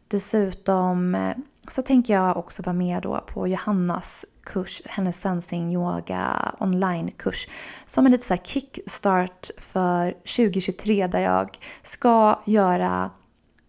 dessutom 0.08 1.16
eh, 1.16 1.36
så 1.68 1.82
tänker 1.82 2.14
jag 2.14 2.38
också 2.38 2.64
vara 2.64 2.74
med 2.74 3.04
då 3.04 3.24
på 3.28 3.48
Johannas 3.48 4.26
kurs, 4.44 4.82
hennes 4.86 5.22
Sensing 5.22 5.74
Yoga 5.74 6.56
online-kurs. 6.60 7.48
Som 7.86 8.06
en 8.06 8.12
liten 8.12 8.38
så 8.38 8.44
kickstart 8.44 9.50
för 9.58 10.12
2023 10.12 11.08
där 11.08 11.20
jag 11.20 11.58
ska 11.84 12.40
göra 12.46 13.10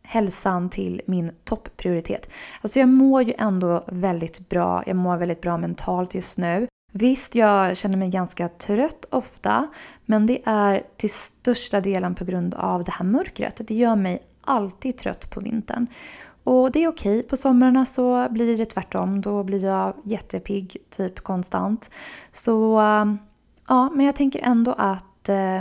hälsan 0.03 0.71
till 0.71 1.03
min 1.07 1.33
topprioritet. 1.45 2.31
Alltså 2.61 2.79
jag 2.79 2.89
mår 2.89 3.23
ju 3.23 3.35
ändå 3.39 3.85
väldigt 3.87 4.49
bra, 4.49 4.83
jag 4.87 4.97
mår 4.97 5.17
väldigt 5.17 5.41
bra 5.41 5.57
mentalt 5.57 6.15
just 6.15 6.39
nu. 6.39 6.67
Visst, 6.93 7.35
jag 7.35 7.77
känner 7.77 7.97
mig 7.97 8.11
ganska 8.11 8.49
trött 8.49 9.05
ofta, 9.11 9.69
men 10.05 10.27
det 10.27 10.43
är 10.45 10.83
till 10.97 11.11
största 11.11 11.81
delen 11.81 12.15
på 12.15 12.25
grund 12.25 12.55
av 12.55 12.85
det 12.85 12.93
här 12.93 13.05
mörkret. 13.05 13.61
Det 13.69 13.75
gör 13.75 13.97
mig 13.97 14.23
alltid 14.41 14.99
trött 14.99 15.31
på 15.31 15.41
vintern. 15.41 15.87
Och 16.45 16.73
det 16.73 16.85
är 16.85 16.89
okej. 16.89 17.23
På 17.23 17.37
somrarna 17.37 17.87
så 17.87 18.29
blir 18.31 18.57
det 18.57 18.65
tvärtom. 18.65 19.21
Då 19.21 19.43
blir 19.43 19.65
jag 19.65 19.95
jättepigg 20.05 20.77
typ 20.91 21.21
konstant. 21.21 21.91
Så 22.33 22.81
ja, 23.69 23.91
men 23.95 24.07
jag 24.07 24.17
tänker 24.17 24.41
ändå 24.43 24.75
att 24.79 25.29
eh, 25.29 25.61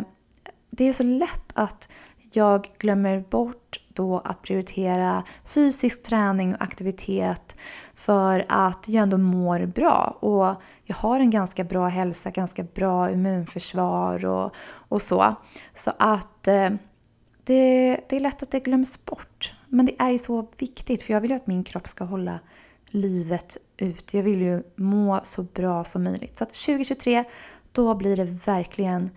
det 0.69 0.87
är 0.87 0.93
så 0.93 1.03
lätt 1.03 1.51
att 1.53 1.89
jag 2.31 2.69
glömmer 2.77 3.19
bort 3.29 3.80
då 3.93 4.19
att 4.19 4.41
prioritera 4.41 5.23
fysisk 5.45 6.03
träning 6.03 6.55
och 6.55 6.61
aktivitet 6.61 7.55
för 7.95 8.45
att 8.49 8.87
jag 8.87 9.03
ändå 9.03 9.17
mår 9.17 9.65
bra. 9.65 10.17
Och 10.19 10.61
jag 10.83 10.95
har 10.95 11.19
en 11.19 11.29
ganska 11.29 11.63
bra 11.63 11.87
hälsa, 11.87 12.29
ganska 12.29 12.63
bra 12.63 13.11
immunförsvar 13.11 14.25
och, 14.25 14.55
och 14.63 15.01
så. 15.01 15.35
Så 15.73 15.91
att 15.99 16.47
eh, 16.47 16.69
det, 17.43 17.99
det 18.09 18.15
är 18.15 18.19
lätt 18.19 18.43
att 18.43 18.51
det 18.51 18.59
glöms 18.59 19.05
bort. 19.05 19.53
Men 19.67 19.85
det 19.85 19.95
är 19.99 20.09
ju 20.09 20.17
så 20.17 20.47
viktigt 20.57 21.03
för 21.03 21.13
jag 21.13 21.21
vill 21.21 21.31
ju 21.31 21.35
att 21.35 21.47
min 21.47 21.63
kropp 21.63 21.87
ska 21.87 22.03
hålla 22.03 22.39
livet 22.87 23.57
ut. 23.77 24.13
Jag 24.13 24.23
vill 24.23 24.41
ju 24.41 24.63
må 24.75 25.19
så 25.23 25.43
bra 25.43 25.83
som 25.83 26.03
möjligt. 26.03 26.37
Så 26.37 26.43
att 26.43 26.53
2023, 26.53 27.23
då 27.71 27.95
blir 27.95 28.15
det 28.15 28.23
verkligen 28.45 29.09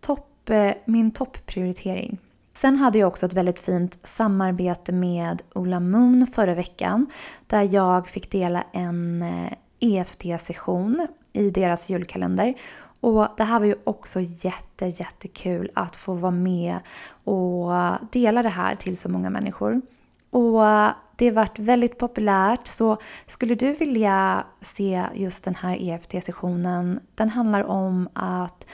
topp, 0.00 0.50
eh, 0.50 0.72
min 0.84 1.10
topprioritering. 1.10 2.18
Sen 2.54 2.76
hade 2.76 2.98
jag 2.98 3.08
också 3.08 3.26
ett 3.26 3.32
väldigt 3.32 3.60
fint 3.60 3.98
samarbete 4.02 4.92
med 4.92 5.42
Ola 5.54 5.80
Moon 5.80 6.26
förra 6.34 6.54
veckan. 6.54 7.06
Där 7.46 7.62
jag 7.62 8.08
fick 8.08 8.30
dela 8.30 8.64
en 8.72 9.22
eh, 9.22 9.52
EFT-session 9.80 11.06
i 11.32 11.50
deras 11.50 11.90
julkalender. 11.90 12.54
Och 13.00 13.28
det 13.36 13.44
här 13.44 13.58
var 13.58 13.66
ju 13.66 13.74
också 13.84 14.20
jätte, 14.20 14.86
jättekul 14.86 15.70
att 15.74 15.96
få 15.96 16.14
vara 16.14 16.30
med 16.30 16.78
och 17.24 17.70
dela 18.10 18.42
det 18.42 18.48
här 18.48 18.76
till 18.76 18.96
så 18.96 19.08
många 19.08 19.30
människor. 19.30 19.80
Och 20.30 20.60
det 21.16 21.26
har 21.26 21.32
varit 21.32 21.58
väldigt 21.58 21.98
populärt 21.98 22.66
så 22.66 22.96
skulle 23.26 23.54
du 23.54 23.72
vilja 23.72 24.44
se 24.60 25.04
just 25.14 25.44
den 25.44 25.54
här 25.54 25.76
EFT-sessionen, 25.76 27.00
den 27.14 27.28
handlar 27.28 27.64
om 27.64 28.08
att 28.12 28.66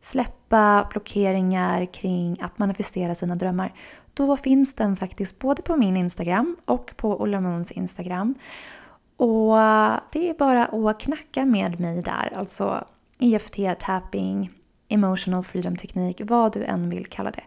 släppa 0.00 0.35
blockeringar 0.90 1.86
kring 1.86 2.40
att 2.40 2.58
manifestera 2.58 3.14
sina 3.14 3.34
drömmar. 3.34 3.74
Då 4.14 4.36
finns 4.36 4.74
den 4.74 4.96
faktiskt 4.96 5.38
både 5.38 5.62
på 5.62 5.76
min 5.76 5.96
Instagram 5.96 6.56
och 6.64 6.92
på 6.96 7.20
Ola 7.20 7.40
Moons 7.40 7.72
Instagram. 7.72 8.34
Och 9.16 9.56
det 10.12 10.28
är 10.30 10.38
bara 10.38 10.90
att 10.90 11.00
knacka 11.00 11.44
med 11.44 11.80
mig 11.80 12.02
där, 12.02 12.32
alltså 12.36 12.84
EFT, 13.18 13.80
tapping, 13.80 14.50
emotional 14.88 15.44
freedom 15.44 15.76
teknik, 15.76 16.20
vad 16.24 16.52
du 16.52 16.64
än 16.64 16.90
vill 16.90 17.06
kalla 17.06 17.30
det. 17.30 17.44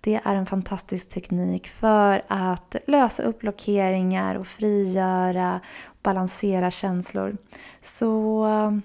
Det 0.00 0.20
är 0.24 0.34
en 0.34 0.46
fantastisk 0.46 1.08
teknik 1.08 1.68
för 1.68 2.22
att 2.28 2.76
lösa 2.86 3.22
upp 3.22 3.40
blockeringar 3.40 4.34
och 4.34 4.46
frigöra 4.46 5.60
balansera 6.02 6.70
känslor. 6.70 7.36
Så 7.80 8.44
eh, 8.46 8.78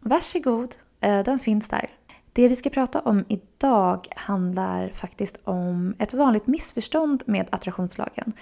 varsågod, 0.00 0.74
eh, 1.00 1.22
den 1.24 1.38
finns 1.38 1.68
där. 1.68 1.97
Det 2.38 2.48
vi 2.48 2.56
ska 2.56 2.70
prata 2.70 3.00
om 3.00 3.24
idag 3.28 4.08
handlar 4.16 4.88
faktiskt 4.88 5.40
om 5.44 5.94
ett 5.98 6.14
vanligt 6.14 6.46
missförstånd 6.46 7.22
med 7.26 7.48
attraktionslagen. 7.50 8.32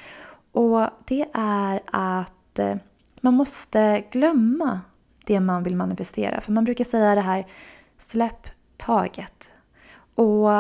Och 0.53 0.81
det 1.05 1.27
är 1.35 1.83
att 1.87 2.59
eh, 2.59 2.77
man 3.21 3.35
måste 3.35 4.05
glömma 4.11 4.81
det 5.25 5.41
man 5.41 5.63
vill 5.63 5.77
manifestera. 5.77 6.41
För 6.41 6.53
man 6.53 6.65
brukar 6.65 6.85
säga 6.85 7.15
det 7.15 7.21
här, 7.21 7.47
släpp 7.97 8.49
taget. 8.77 9.51
Och 10.15 10.51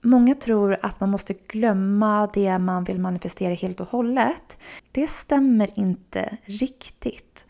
Många 0.00 0.34
tror 0.34 0.78
att 0.82 1.00
man 1.00 1.10
måste 1.10 1.32
glömma 1.32 2.26
det 2.34 2.58
man 2.58 2.84
vill 2.84 3.00
manifestera 3.00 3.54
helt 3.54 3.80
och 3.80 3.88
hållet. 3.88 4.58
Det 4.92 5.06
stämmer 5.06 5.78
inte 5.78 6.36
riktigt. 6.44 7.44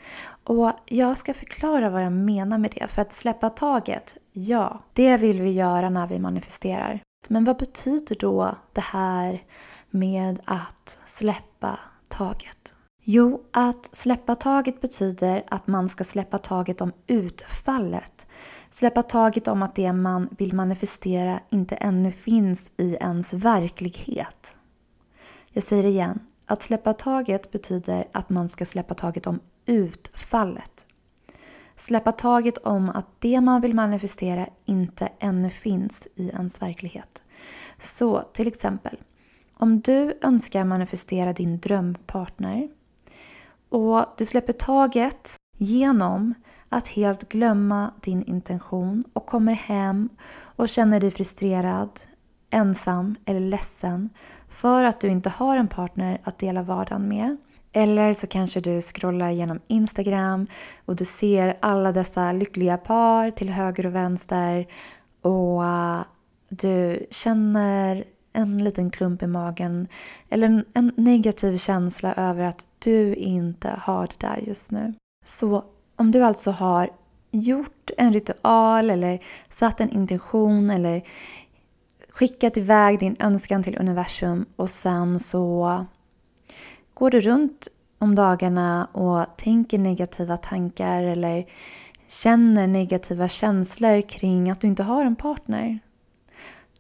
Och 0.45 0.73
jag 0.87 1.19
ska 1.19 1.35
förklara 1.35 1.91
vad 1.91 2.05
jag 2.05 2.13
menar 2.13 2.59
med 2.59 2.71
det. 2.75 2.87
För 2.89 3.03
att 3.03 3.13
släppa 3.13 3.51
taget, 3.51 4.17
ja, 4.47 4.83
det 4.93 5.17
vill 5.17 5.43
vi 5.43 5.51
göra 5.51 5.91
när 5.91 6.07
vi 6.07 6.19
manifesterar. 6.19 7.01
Men 7.29 7.45
vad 7.45 7.57
betyder 7.57 8.17
då 8.17 8.55
det 8.73 8.81
här 8.81 9.43
med 9.91 10.41
att 10.45 10.99
släppa 11.07 11.79
taget? 12.09 12.75
Jo, 13.05 13.43
att 13.51 13.97
släppa 13.97 14.35
taget 14.35 14.81
betyder 14.81 15.45
att 15.49 15.67
man 15.67 15.89
ska 15.89 16.05
släppa 16.05 16.39
taget 16.39 16.81
om 16.81 16.93
utfallet 17.07 18.27
Släppa 18.71 19.03
taget 19.03 19.49
om 19.49 19.63
att 19.63 19.75
det 19.75 19.93
man 19.93 20.29
vill 20.39 20.55
manifestera 20.55 21.41
inte 21.51 21.75
ännu 21.75 22.13
finns 22.13 22.71
i 22.77 22.95
ens 22.95 23.33
verklighet. 23.33 24.55
Jag 25.53 25.63
säger 25.63 25.83
det 25.83 25.89
igen. 25.89 26.19
Att 26.47 26.63
släppa 26.63 26.93
taget 26.93 27.51
betyder 27.51 28.09
att 28.13 28.31
man 28.31 28.49
ska 28.49 28.65
släppa 28.65 28.95
taget 28.95 29.27
om 29.27 29.41
utfallet. 29.67 30.87
Släppa 31.79 32.13
taget 32.13 32.59
om 32.59 32.91
att 32.91 33.07
det 33.19 33.41
man 33.41 33.61
vill 33.61 33.75
manifestera 33.75 34.47
inte 34.65 35.09
ännu 35.19 35.51
finns 35.51 36.09
i 36.15 36.29
ens 36.29 36.63
verklighet. 36.63 37.23
Så 37.79 38.23
till 38.23 38.49
exempel, 38.49 38.97
om 39.55 39.81
du 39.81 40.19
önskar 40.23 40.65
manifestera 40.65 41.33
din 41.33 41.59
drömpartner 41.59 42.69
och 43.69 44.05
du 44.17 44.27
släpper 44.27 44.53
taget 44.53 45.37
genom 45.59 46.35
att 46.69 46.89
helt 46.89 47.29
glömma 47.29 47.93
din 48.01 48.23
intention 48.23 49.05
och 49.13 49.27
kommer 49.27 49.53
hem 49.53 50.09
och 50.41 50.69
känner 50.69 51.01
dig 51.01 51.11
frustrerad, 51.11 52.01
ensam 52.51 53.15
eller 53.25 53.41
ledsen 53.41 54.11
för 54.49 54.85
att 54.85 55.01
du 55.01 55.09
inte 55.09 55.29
har 55.29 55.57
en 55.57 55.69
partner 55.69 56.21
att 56.25 56.39
dela 56.39 56.63
vardagen 56.63 57.09
med. 57.09 57.37
Eller 57.73 58.13
så 58.13 58.27
kanske 58.27 58.61
du 58.61 58.83
scrollar 58.83 59.31
genom 59.31 59.61
Instagram 59.67 60.47
och 60.85 60.97
du 60.97 61.05
ser 61.05 61.57
alla 61.61 61.93
dessa 61.93 62.33
lyckliga 62.33 62.77
par 62.77 63.31
till 63.31 63.51
höger 63.51 63.87
och 63.87 63.95
vänster 63.95 64.67
och 65.23 65.65
äh, 65.65 66.01
du 66.49 67.07
känner 67.11 68.05
en 68.33 68.65
liten 68.65 68.91
klump 68.91 69.23
i 69.23 69.27
magen 69.27 69.89
eller 70.29 70.65
en 70.75 70.93
negativ 70.97 71.57
känsla 71.57 72.15
över 72.15 72.45
att 72.45 72.67
du 72.79 73.15
inte 73.15 73.71
har 73.79 74.07
det 74.07 74.27
där 74.27 74.37
just 74.47 74.71
nu. 74.71 74.95
Så 75.25 75.65
om 75.97 76.11
du 76.11 76.23
alltså 76.23 76.51
har 76.51 76.91
gjort 77.31 77.91
en 77.97 78.13
ritual 78.13 78.91
eller 78.91 79.23
satt 79.51 79.81
en 79.81 79.91
intention 79.91 80.71
eller 80.71 81.03
skickat 82.11 82.57
iväg 82.57 82.99
din 83.01 83.17
önskan 83.21 83.63
till 83.63 83.79
universum 83.79 84.47
och 84.57 84.71
sen 84.71 85.21
så 85.21 85.87
går 86.99 87.11
du 87.11 87.21
runt 87.21 87.69
om 87.99 88.15
dagarna 88.15 88.89
och 88.93 89.37
tänker 89.37 89.79
negativa 89.79 90.37
tankar 90.37 91.03
eller 91.03 91.47
känner 92.09 92.67
negativa 92.67 93.29
känslor 93.29 94.01
kring 94.01 94.51
att 94.51 94.61
du 94.61 94.67
inte 94.67 94.83
har 94.83 95.05
en 95.05 95.17
partner. 95.17 95.79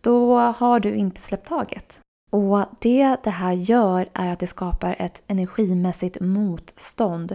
Då 0.00 0.38
har 0.38 0.80
du 0.80 0.94
inte 0.94 1.20
släppt 1.20 1.48
taget. 1.48 2.00
Och 2.30 2.64
det 2.80 3.16
det 3.24 3.30
här 3.30 3.52
gör 3.52 4.08
är 4.12 4.30
att 4.30 4.38
det 4.38 4.46
skapar 4.46 4.96
ett 4.98 5.22
energimässigt 5.26 6.20
motstånd 6.20 7.34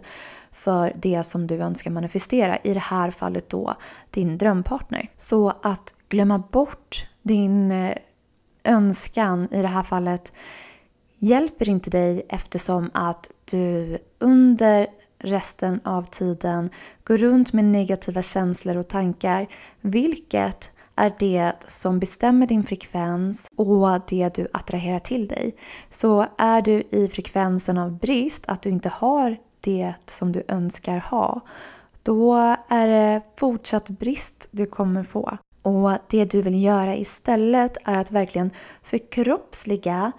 för 0.52 0.94
det 0.96 1.24
som 1.24 1.48
du 1.48 1.56
önskar 1.56 1.92
manifestera. 1.92 2.58
I 2.58 2.74
det 2.74 2.80
här 2.80 3.12
fallet 3.12 3.50
då 3.50 3.76
din 4.10 4.38
drömpartner. 4.38 5.10
Så 5.18 5.54
att 5.62 5.94
glömma 6.10 6.44
bort 6.52 7.08
din 7.22 7.72
eh, 7.72 7.98
önskan 8.64 9.48
i 9.52 9.62
det 9.62 9.68
här 9.68 9.84
fallet 9.84 10.32
hjälper 11.24 11.70
inte 11.70 11.90
dig 11.90 12.26
eftersom 12.30 12.90
att 12.94 13.32
du 13.46 13.98
under 14.20 14.88
resten 15.18 15.80
av 15.84 16.04
tiden 16.04 16.70
går 17.04 17.18
runt 17.18 17.54
med 17.54 17.66
negativa 17.66 18.22
känslor 18.22 18.78
och 18.78 18.88
tankar. 18.88 19.48
Vilket 19.82 20.72
är 20.96 21.12
det 21.20 21.54
som 21.68 22.00
bestämmer 22.00 22.48
din 22.48 22.64
frekvens 22.64 23.52
och 23.56 24.02
det 24.08 24.36
du 24.36 24.48
attraherar 24.54 25.00
till 25.00 25.28
dig. 25.28 25.56
Så 25.90 26.26
är 26.38 26.62
du 26.62 26.84
i 26.90 27.10
frekvensen 27.14 27.78
av 27.78 27.92
brist, 28.00 28.44
att 28.48 28.62
du 28.62 28.70
inte 28.70 28.90
har 28.90 29.38
det 29.62 29.94
som 30.06 30.32
du 30.32 30.44
önskar 30.48 30.98
ha, 30.98 31.42
då 32.04 32.36
är 32.68 32.88
det 32.88 33.22
fortsatt 33.36 33.90
brist 33.90 34.48
du 34.52 34.66
kommer 34.66 35.04
få. 35.04 35.38
Och 35.62 35.92
det 36.10 36.26
du 36.26 36.42
vill 36.42 36.64
göra 36.64 36.96
istället 36.96 37.78
är 37.84 37.98
att 37.98 38.12
verkligen 38.12 38.52
förkroppsliga 38.82 40.12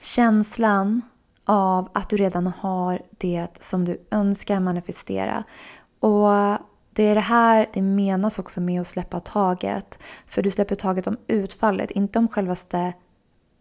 känslan 0.00 1.02
av 1.44 1.88
att 1.94 2.08
du 2.08 2.16
redan 2.16 2.46
har 2.46 3.02
det 3.18 3.48
som 3.60 3.84
du 3.84 4.06
önskar 4.10 4.60
manifestera. 4.60 5.44
Och 6.00 6.28
det 6.92 7.02
är 7.02 7.14
det 7.14 7.20
här 7.20 7.68
det 7.72 7.82
menas 7.82 8.38
också 8.38 8.60
med 8.60 8.80
att 8.80 8.88
släppa 8.88 9.20
taget. 9.20 9.98
För 10.26 10.42
du 10.42 10.50
släpper 10.50 10.74
taget 10.74 11.06
om 11.06 11.16
utfallet, 11.26 11.90
inte 11.90 12.18
om 12.18 12.28
självaste 12.28 12.92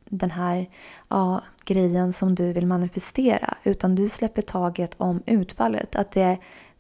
den 0.06 0.32
här 0.32 0.70
ja, 1.08 1.44
grejen 1.66 2.14
som 2.14 2.36
du 2.36 2.54
vill 2.54 2.68
manifestera. 2.68 3.58
Utan 3.64 3.96
du 3.96 4.10
släpper 4.10 4.42
taget 4.42 4.96
om 4.98 5.24
utfallet. 5.26 5.96
Att 5.96 6.12
det 6.12 6.38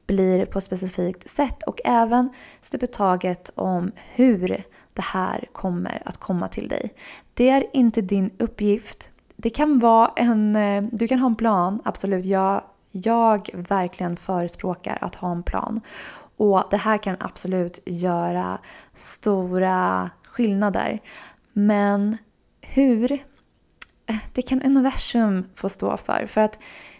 blir 0.07 0.45
på 0.45 0.57
ett 0.57 0.63
specifikt 0.63 1.29
sätt. 1.29 1.63
Och 1.63 1.81
även 1.85 2.29
släpper 2.61 2.87
taget 2.87 3.51
om 3.55 3.91
hur 4.13 4.63
det 4.93 5.01
här 5.01 5.45
kommer 5.51 6.01
att 6.05 6.17
komma 6.17 6.47
till 6.47 6.67
dig. 6.67 6.93
Det 7.33 7.49
är 7.49 7.65
inte 7.73 8.01
din 8.01 8.31
uppgift. 8.37 9.08
Det 9.41 9.49
kan 9.49 9.79
vara 9.79 10.11
en... 10.15 10.55
Eh, 10.55 10.83
du 10.91 11.07
kan 11.07 11.19
ha 11.19 11.27
en 11.27 11.35
plan, 11.35 11.81
absolut. 11.85 12.25
Jag, 12.25 12.61
jag 12.91 13.49
verkligen 13.53 14.17
förespråkar 14.17 14.97
att 15.01 15.15
ha 15.15 15.31
en 15.31 15.43
plan. 15.43 15.81
Och 16.37 16.63
det 16.69 16.77
här 16.77 16.97
kan 16.97 17.15
absolut 17.19 17.79
göra 17.85 18.59
stora 18.93 20.09
skillnader. 20.23 20.99
Men 21.53 22.17
hur? 22.61 23.11
Eh, 24.05 24.15
det 24.33 24.41
kan 24.41 24.61
universum 24.61 25.45
få 25.55 25.69
stå 25.69 25.97
för. 25.97 26.27
För 26.27 26.41
att 26.41 26.59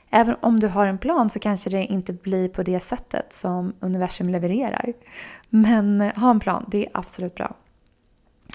även 0.10 0.36
om 0.42 0.60
du 0.60 0.68
har 0.68 0.88
en 0.88 0.98
plan 0.98 1.30
så 1.30 1.40
kanske 1.40 1.70
det 1.70 1.86
inte 1.86 2.14
blir 2.14 2.50
på 2.50 2.64
det 2.64 2.80
sättet 2.80 3.34
som 3.34 3.74
universum 3.80 4.30
levererar. 4.30 4.94
Men 5.50 6.02
eh, 6.02 6.16
ha 6.16 6.30
en 6.30 6.40
plan, 6.40 6.66
det 6.68 6.86
är 6.86 6.92
absolut 6.94 7.36
bra. 7.36 7.56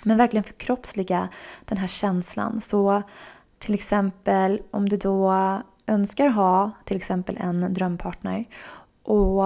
Men 0.05 0.17
verkligen 0.17 0.45
förkroppsliga 0.45 1.29
den 1.65 1.79
här 1.79 1.87
känslan. 1.89 2.61
Så 2.61 3.03
till 3.65 3.75
exempel 3.75 4.63
om 4.71 4.89
du 4.89 4.97
då 4.97 5.33
önskar 5.87 6.29
ha 6.29 6.71
till 6.85 6.97
exempel 6.97 7.37
en 7.41 7.75
drömpartner 7.75 8.45
och 9.03 9.45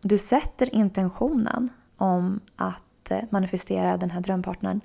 du 0.00 0.18
sätter 0.18 0.74
intentionen 0.74 1.68
om 1.96 2.40
att 2.56 3.10
eh, 3.10 3.18
manifestera 3.30 3.96
den 3.96 4.10
här 4.10 4.20
drömpartnern. 4.20 4.80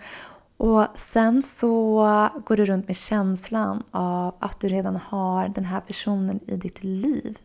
Och 0.57 0.85
sen 0.95 1.43
så 1.43 2.29
går 2.45 2.57
du 2.57 2.65
runt 2.65 2.87
med 2.87 2.95
känslan 2.95 3.83
av 3.91 4.35
att 4.39 4.59
du 4.59 4.67
redan 4.67 4.95
har 4.95 5.47
den 5.47 5.65
här 5.65 5.79
personen 5.79 6.39
i 6.47 6.57
ditt 6.57 6.83
liv. 6.83 7.37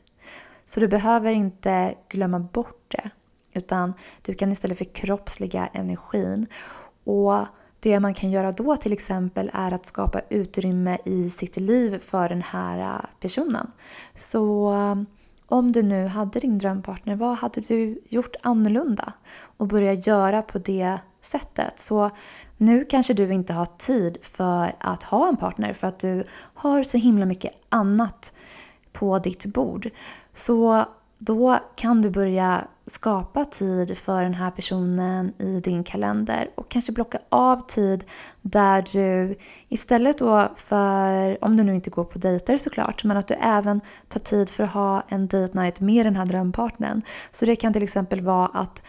Så 0.67 0.81
du 0.81 0.89
behöver 0.89 1.33
inte 1.33 1.95
glömma 2.09 2.39
bort 2.39 2.85
det. 2.89 3.11
Utan 3.53 3.95
du 4.23 4.35
kan 4.35 4.53
istället 4.53 4.79
förkroppsliga 4.79 5.67
energin. 5.67 6.47
Och 7.05 7.47
det 7.83 8.01
man 8.01 8.15
kan 8.15 8.31
göra 8.31 8.53
då 8.53 8.77
till 8.77 8.93
exempel 8.93 9.51
är 9.55 9.73
att 9.73 9.87
skapa 9.87 10.21
utrymme 10.29 10.99
i 11.05 11.31
sitt 11.31 11.57
liv 11.57 11.99
för 11.99 12.29
den 12.29 12.43
här 12.43 12.79
äh, 12.79 13.01
personen. 13.21 13.71
Så 14.15 14.73
äh, 14.73 15.03
om 15.47 15.73
du 15.73 15.83
nu 15.83 16.07
hade 16.07 16.41
din 16.41 16.59
drömpartner, 16.59 17.17
vad 17.17 17.39
hade 17.39 17.61
du 17.61 18.01
gjort 18.09 18.37
annorlunda? 18.43 19.13
Och 19.57 19.67
börja 19.67 19.93
göra 19.93 20.43
på 20.43 20.59
det 20.59 20.99
sättet. 21.21 21.79
Så 21.79 22.11
nu 22.57 22.85
kanske 22.85 23.15
du 23.15 23.33
inte 23.33 23.53
har 23.53 23.67
tid 23.67 24.19
för 24.23 24.73
att 24.79 25.03
ha 25.03 25.29
en 25.29 25.37
partner 25.37 25.73
för 25.73 25.87
att 25.87 25.99
du 25.99 26.25
har 26.55 26.83
så 26.83 26.99
himla 26.99 27.27
mycket 27.27 27.53
annat 27.69 28.33
på 28.93 29.19
ditt 29.19 29.47
bord. 29.47 29.91
Så 30.35 30.85
då 31.19 31.59
kan 31.77 32.03
du 32.03 32.11
börja 32.11 32.65
skapa 32.87 33.45
tid 33.45 33.99
för 33.99 34.23
den 34.23 34.35
här 34.35 34.51
personen 34.51 35.33
i 35.39 35.61
din 35.61 35.85
kalender 35.85 36.51
och 36.55 36.69
kanske 36.69 36.93
blocka 36.93 37.19
av 37.29 37.67
tid 37.67 38.05
där 38.43 38.85
du 38.93 39.37
istället 39.69 40.19
då 40.19 40.53
för, 40.57 41.45
om 41.45 41.57
du 41.57 41.63
nu 41.63 41.75
inte 41.75 41.91
går 41.91 42.05
på 42.05 42.19
dejter 42.19 42.59
såklart, 42.59 43.05
men 43.05 43.17
att 43.17 43.29
du 43.29 43.35
även 43.35 43.81
tar 44.09 44.21
tid 44.21 44.51
för 44.51 44.65
att 44.65 44.73
ha 44.73 45.03
en 45.09 45.27
date 45.27 45.61
night 45.61 45.81
med 45.81 46.07
den 46.07 46.17
här 46.17 46.27
drömpartnern. 46.27 47.03
Så 47.31 47.47
det 47.47 47.57
kan 47.57 47.73
till 47.73 47.83
exempel 47.83 48.21
vara 48.21 48.47
att 48.47 48.83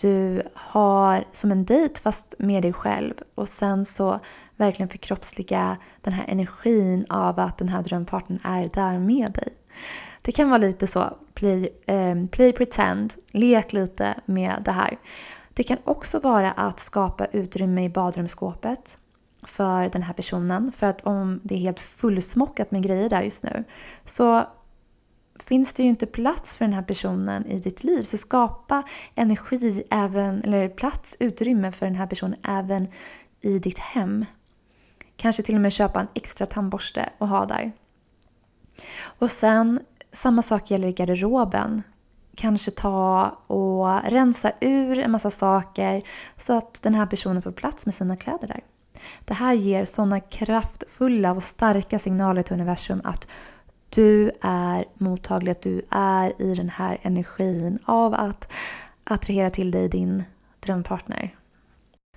du 0.00 0.42
har 0.54 1.24
som 1.32 1.52
en 1.52 1.64
dejt 1.64 2.00
fast 2.00 2.34
med 2.38 2.62
dig 2.62 2.72
själv 2.72 3.14
och 3.34 3.48
sen 3.48 3.84
så 3.84 4.20
verkligen 4.56 4.88
förkroppsliga 4.88 5.76
den 6.00 6.12
här 6.12 6.24
energin 6.28 7.06
av 7.08 7.40
att 7.40 7.58
den 7.58 7.68
här 7.68 7.82
drömpartnern 7.82 8.40
är 8.44 8.70
där 8.74 8.98
med 8.98 9.32
dig. 9.32 9.48
Det 10.30 10.34
kan 10.34 10.50
vara 10.50 10.58
lite 10.58 10.86
så, 10.86 11.16
play, 11.34 11.68
eh, 11.86 12.26
play 12.30 12.52
pretend, 12.52 13.14
lek 13.30 13.72
lite 13.72 14.20
med 14.24 14.62
det 14.64 14.72
här. 14.72 14.98
Det 15.54 15.62
kan 15.62 15.78
också 15.84 16.18
vara 16.20 16.52
att 16.52 16.80
skapa 16.80 17.26
utrymme 17.26 17.84
i 17.84 17.88
badrumsskåpet 17.88 18.98
för 19.42 19.88
den 19.88 20.02
här 20.02 20.14
personen. 20.14 20.72
För 20.72 20.86
att 20.86 21.00
om 21.00 21.40
det 21.42 21.54
är 21.54 21.58
helt 21.58 21.80
fullsmockat 21.80 22.70
med 22.70 22.82
grejer 22.82 23.08
där 23.08 23.22
just 23.22 23.42
nu 23.42 23.64
så 24.04 24.44
finns 25.44 25.72
det 25.72 25.82
ju 25.82 25.88
inte 25.88 26.06
plats 26.06 26.56
för 26.56 26.64
den 26.64 26.74
här 26.74 26.82
personen 26.82 27.46
i 27.46 27.58
ditt 27.58 27.84
liv. 27.84 28.04
Så 28.04 28.18
skapa 28.18 28.82
energi 29.14 29.84
även, 29.90 30.42
eller 30.44 30.68
plats, 30.68 31.16
utrymme 31.20 31.72
för 31.72 31.86
den 31.86 31.94
här 31.94 32.06
personen 32.06 32.38
även 32.42 32.88
i 33.40 33.58
ditt 33.58 33.78
hem. 33.78 34.24
Kanske 35.16 35.42
till 35.42 35.54
och 35.54 35.60
med 35.60 35.72
köpa 35.72 36.00
en 36.00 36.08
extra 36.14 36.46
tandborste 36.46 37.08
och 37.18 37.28
ha 37.28 37.46
där. 37.46 37.72
Och 39.18 39.32
sen 39.32 39.80
samma 40.12 40.42
sak 40.42 40.70
gäller 40.70 40.88
i 40.88 40.92
garderoben. 40.92 41.82
Kanske 42.36 42.70
ta 42.70 43.38
och 43.46 44.02
rensa 44.04 44.52
ur 44.60 44.98
en 44.98 45.10
massa 45.10 45.30
saker 45.30 46.02
så 46.36 46.52
att 46.52 46.82
den 46.82 46.94
här 46.94 47.06
personen 47.06 47.42
får 47.42 47.52
plats 47.52 47.86
med 47.86 47.94
sina 47.94 48.16
kläder 48.16 48.48
där. 48.48 48.60
Det 49.24 49.34
här 49.34 49.54
ger 49.54 49.84
sådana 49.84 50.20
kraftfulla 50.20 51.32
och 51.32 51.42
starka 51.42 51.98
signaler 51.98 52.42
till 52.42 52.54
universum 52.54 53.00
att 53.04 53.28
du 53.88 54.30
är 54.40 54.84
mottaglig, 54.94 55.50
att 55.50 55.62
du 55.62 55.82
är 55.90 56.42
i 56.42 56.54
den 56.54 56.68
här 56.68 56.98
energin 57.02 57.78
av 57.84 58.14
att 58.14 58.52
attrahera 59.04 59.50
till 59.50 59.70
dig 59.70 59.88
din 59.88 60.24
drömpartner. 60.60 61.34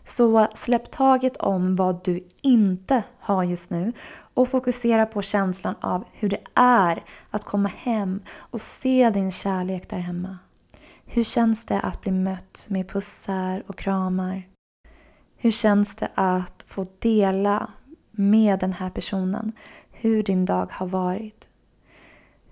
Så 0.05 0.47
släpp 0.55 0.91
taget 0.91 1.37
om 1.37 1.75
vad 1.75 2.03
du 2.03 2.27
inte 2.41 3.03
har 3.19 3.43
just 3.43 3.69
nu 3.69 3.93
och 4.33 4.49
fokusera 4.49 5.05
på 5.05 5.21
känslan 5.21 5.75
av 5.81 6.03
hur 6.11 6.29
det 6.29 6.41
är 6.53 7.03
att 7.29 7.43
komma 7.43 7.69
hem 7.69 8.21
och 8.37 8.61
se 8.61 9.09
din 9.09 9.31
kärlek 9.31 9.89
där 9.89 9.97
hemma. 9.97 10.37
Hur 11.05 11.23
känns 11.23 11.65
det 11.65 11.79
att 11.79 12.01
bli 12.01 12.11
mött 12.11 12.65
med 12.69 12.89
pussar 12.89 13.63
och 13.67 13.77
kramar? 13.77 14.43
Hur 15.37 15.51
känns 15.51 15.95
det 15.95 16.09
att 16.15 16.63
få 16.67 16.85
dela 16.99 17.71
med 18.11 18.59
den 18.59 18.73
här 18.73 18.89
personen 18.89 19.51
hur 19.91 20.23
din 20.23 20.45
dag 20.45 20.67
har 20.71 20.87
varit? 20.87 21.47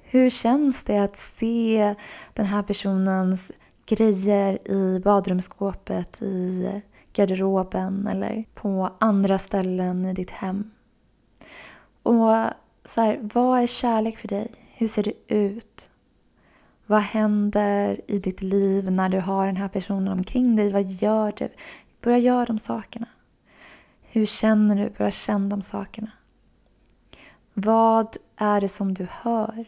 Hur 0.02 0.30
känns 0.30 0.84
det 0.84 0.98
att 0.98 1.18
se 1.18 1.96
den 2.34 2.46
här 2.46 2.64
personens 2.64 3.52
grejer 3.86 4.72
i 4.72 5.00
badrumsskåpet, 5.00 6.22
i 6.22 6.82
garderoben 7.14 8.08
eller 8.08 8.46
på 8.54 8.90
andra 9.00 9.38
ställen 9.38 10.06
i 10.06 10.14
ditt 10.14 10.32
hem. 10.32 10.72
Och 12.04 12.30
så 12.86 13.02
här, 13.02 13.20
vad 13.34 13.62
är 13.62 13.68
kärlek 13.68 14.18
för 14.18 14.28
dig? 14.28 14.52
Hur 14.74 14.88
ser 14.88 15.04
det 15.04 15.34
ut? 15.36 15.90
Vad 16.86 17.02
händer 17.02 18.02
i 18.08 18.20
ditt 18.20 18.42
liv 18.42 18.92
när 18.92 19.10
du 19.10 19.20
har 19.20 19.46
den 19.46 19.58
här 19.58 19.68
personen 19.68 20.08
omkring 20.08 20.56
dig? 20.56 20.72
Vad 20.72 20.84
gör 20.92 21.34
du? 21.38 21.50
Börja 22.02 22.18
göra 22.18 22.46
de 22.46 22.60
sakerna. 22.60 23.08
Hur 24.02 24.26
känner 24.26 24.76
du? 24.76 24.90
Börja 24.98 25.12
känna 25.12 25.50
de 25.50 25.62
sakerna. 25.62 26.12
Vad 27.54 28.18
är 28.36 28.62
det 28.62 28.70
som 28.70 28.94
du 28.94 29.08
hör? 29.12 29.66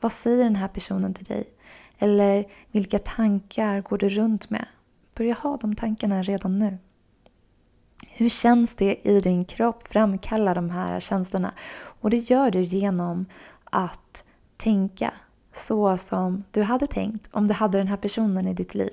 Vad 0.00 0.12
säger 0.12 0.44
den 0.44 0.56
här 0.56 0.68
personen 0.68 1.14
till 1.14 1.24
dig? 1.24 1.44
Eller 1.98 2.44
vilka 2.70 2.98
tankar 2.98 3.80
går 3.80 3.98
du 3.98 4.08
runt 4.08 4.50
med? 4.50 4.66
Börja 5.20 5.34
ha 5.34 5.56
de 5.56 5.74
tankarna 5.74 6.22
redan 6.22 6.58
nu. 6.58 6.78
Hur 8.08 8.28
känns 8.28 8.74
det 8.74 9.08
i 9.08 9.20
din 9.20 9.44
kropp? 9.44 9.88
Framkalla 9.88 10.54
de 10.54 10.70
här 10.70 11.00
känslorna. 11.00 11.52
Och 12.00 12.10
det 12.10 12.16
gör 12.16 12.50
du 12.50 12.62
genom 12.62 13.26
att 13.64 14.24
tänka 14.56 15.12
så 15.52 15.96
som 15.96 16.44
du 16.50 16.62
hade 16.62 16.86
tänkt 16.86 17.28
om 17.32 17.48
du 17.48 17.54
hade 17.54 17.78
den 17.78 17.88
här 17.88 17.96
personen 17.96 18.48
i 18.48 18.54
ditt 18.54 18.74
liv. 18.74 18.90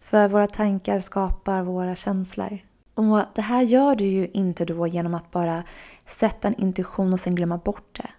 För 0.00 0.28
våra 0.28 0.46
tankar 0.46 1.00
skapar 1.00 1.62
våra 1.62 1.96
känslor. 1.96 2.58
Och 2.94 3.20
det 3.34 3.42
här 3.42 3.62
gör 3.62 3.96
du 3.96 4.04
ju 4.04 4.28
inte 4.32 4.64
då 4.64 4.86
genom 4.86 5.14
att 5.14 5.30
bara 5.30 5.64
sätta 6.06 6.48
en 6.48 6.60
intuition 6.60 7.12
och 7.12 7.20
sen 7.20 7.34
glömma 7.34 7.58
bort 7.58 8.00
det. 8.02 8.10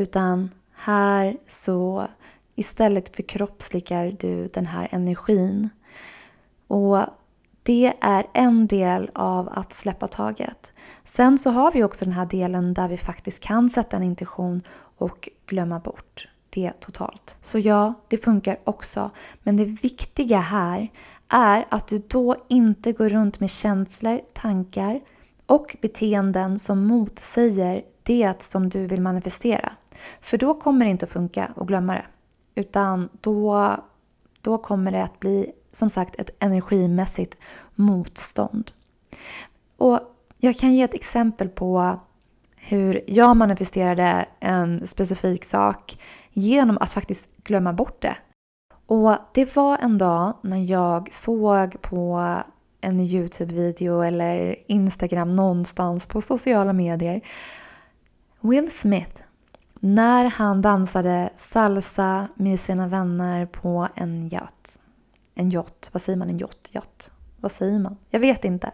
Utan 0.00 0.50
här 0.74 1.36
så 1.46 2.08
istället 2.54 3.16
förkroppsligar 3.16 4.16
du 4.20 4.48
den 4.48 4.66
här 4.66 4.88
energin. 4.90 5.70
Och 6.66 6.98
det 7.62 7.94
är 8.00 8.26
en 8.32 8.66
del 8.66 9.10
av 9.14 9.48
att 9.52 9.72
släppa 9.72 10.08
taget. 10.08 10.72
Sen 11.04 11.38
så 11.38 11.50
har 11.50 11.72
vi 11.72 11.84
också 11.84 12.04
den 12.04 12.14
här 12.14 12.26
delen 12.26 12.74
där 12.74 12.88
vi 12.88 12.96
faktiskt 12.96 13.40
kan 13.40 13.70
sätta 13.70 13.96
en 13.96 14.02
intention 14.02 14.62
och 14.98 15.28
glömma 15.46 15.78
bort 15.78 16.28
det 16.50 16.72
totalt. 16.80 17.36
Så 17.40 17.58
ja, 17.58 17.94
det 18.08 18.18
funkar 18.18 18.58
också. 18.64 19.10
Men 19.42 19.56
det 19.56 19.64
viktiga 19.64 20.38
här 20.38 20.88
är 21.28 21.66
att 21.68 21.88
du 21.88 21.98
då 22.08 22.36
inte 22.48 22.92
går 22.92 23.08
runt 23.08 23.40
med 23.40 23.50
känslor, 23.50 24.20
tankar 24.32 25.00
och 25.46 25.76
beteenden 25.82 26.58
som 26.58 26.86
motsäger 26.86 27.82
det 28.02 28.42
som 28.42 28.68
du 28.68 28.86
vill 28.86 29.02
manifestera. 29.02 29.72
För 30.20 30.38
då 30.38 30.54
kommer 30.54 30.84
det 30.84 30.90
inte 30.90 31.04
att 31.04 31.12
funka 31.12 31.50
att 31.56 31.66
glömma 31.66 31.94
det. 31.94 32.06
Utan 32.54 33.08
då, 33.20 33.70
då 34.40 34.58
kommer 34.58 34.92
det 34.92 35.02
att 35.02 35.20
bli 35.20 35.52
som 35.74 35.90
sagt 35.90 36.20
ett 36.20 36.30
energimässigt 36.38 37.38
motstånd. 37.74 38.70
Och 39.76 40.00
jag 40.38 40.58
kan 40.58 40.74
ge 40.74 40.82
ett 40.82 40.94
exempel 40.94 41.48
på 41.48 42.00
hur 42.56 43.00
jag 43.06 43.36
manifesterade 43.36 44.26
en 44.40 44.86
specifik 44.86 45.44
sak 45.44 45.98
genom 46.32 46.78
att 46.78 46.92
faktiskt 46.92 47.28
glömma 47.44 47.72
bort 47.72 48.02
det. 48.02 48.16
Och 48.86 49.16
det 49.34 49.56
var 49.56 49.78
en 49.78 49.98
dag 49.98 50.36
när 50.42 50.70
jag 50.70 51.12
såg 51.12 51.82
på 51.82 52.36
en 52.80 53.00
Youtube-video 53.00 54.02
eller 54.02 54.56
Instagram 54.66 55.30
någonstans 55.30 56.06
på 56.06 56.20
sociala 56.20 56.72
medier 56.72 57.20
Will 58.40 58.70
Smith 58.70 59.22
när 59.80 60.24
han 60.24 60.62
dansade 60.62 61.30
salsa 61.36 62.28
med 62.34 62.60
sina 62.60 62.88
vänner 62.88 63.46
på 63.46 63.88
en 63.94 64.28
yacht. 64.28 64.80
En 65.34 65.50
yacht, 65.50 65.90
vad 65.92 66.02
säger 66.02 66.18
man? 66.18 66.30
En 66.30 66.38
yacht? 66.38 66.68
yacht. 66.72 67.10
Vad 67.36 67.52
säger 67.52 67.78
man? 67.78 67.96
Jag 68.10 68.20
vet 68.20 68.44
inte. 68.44 68.72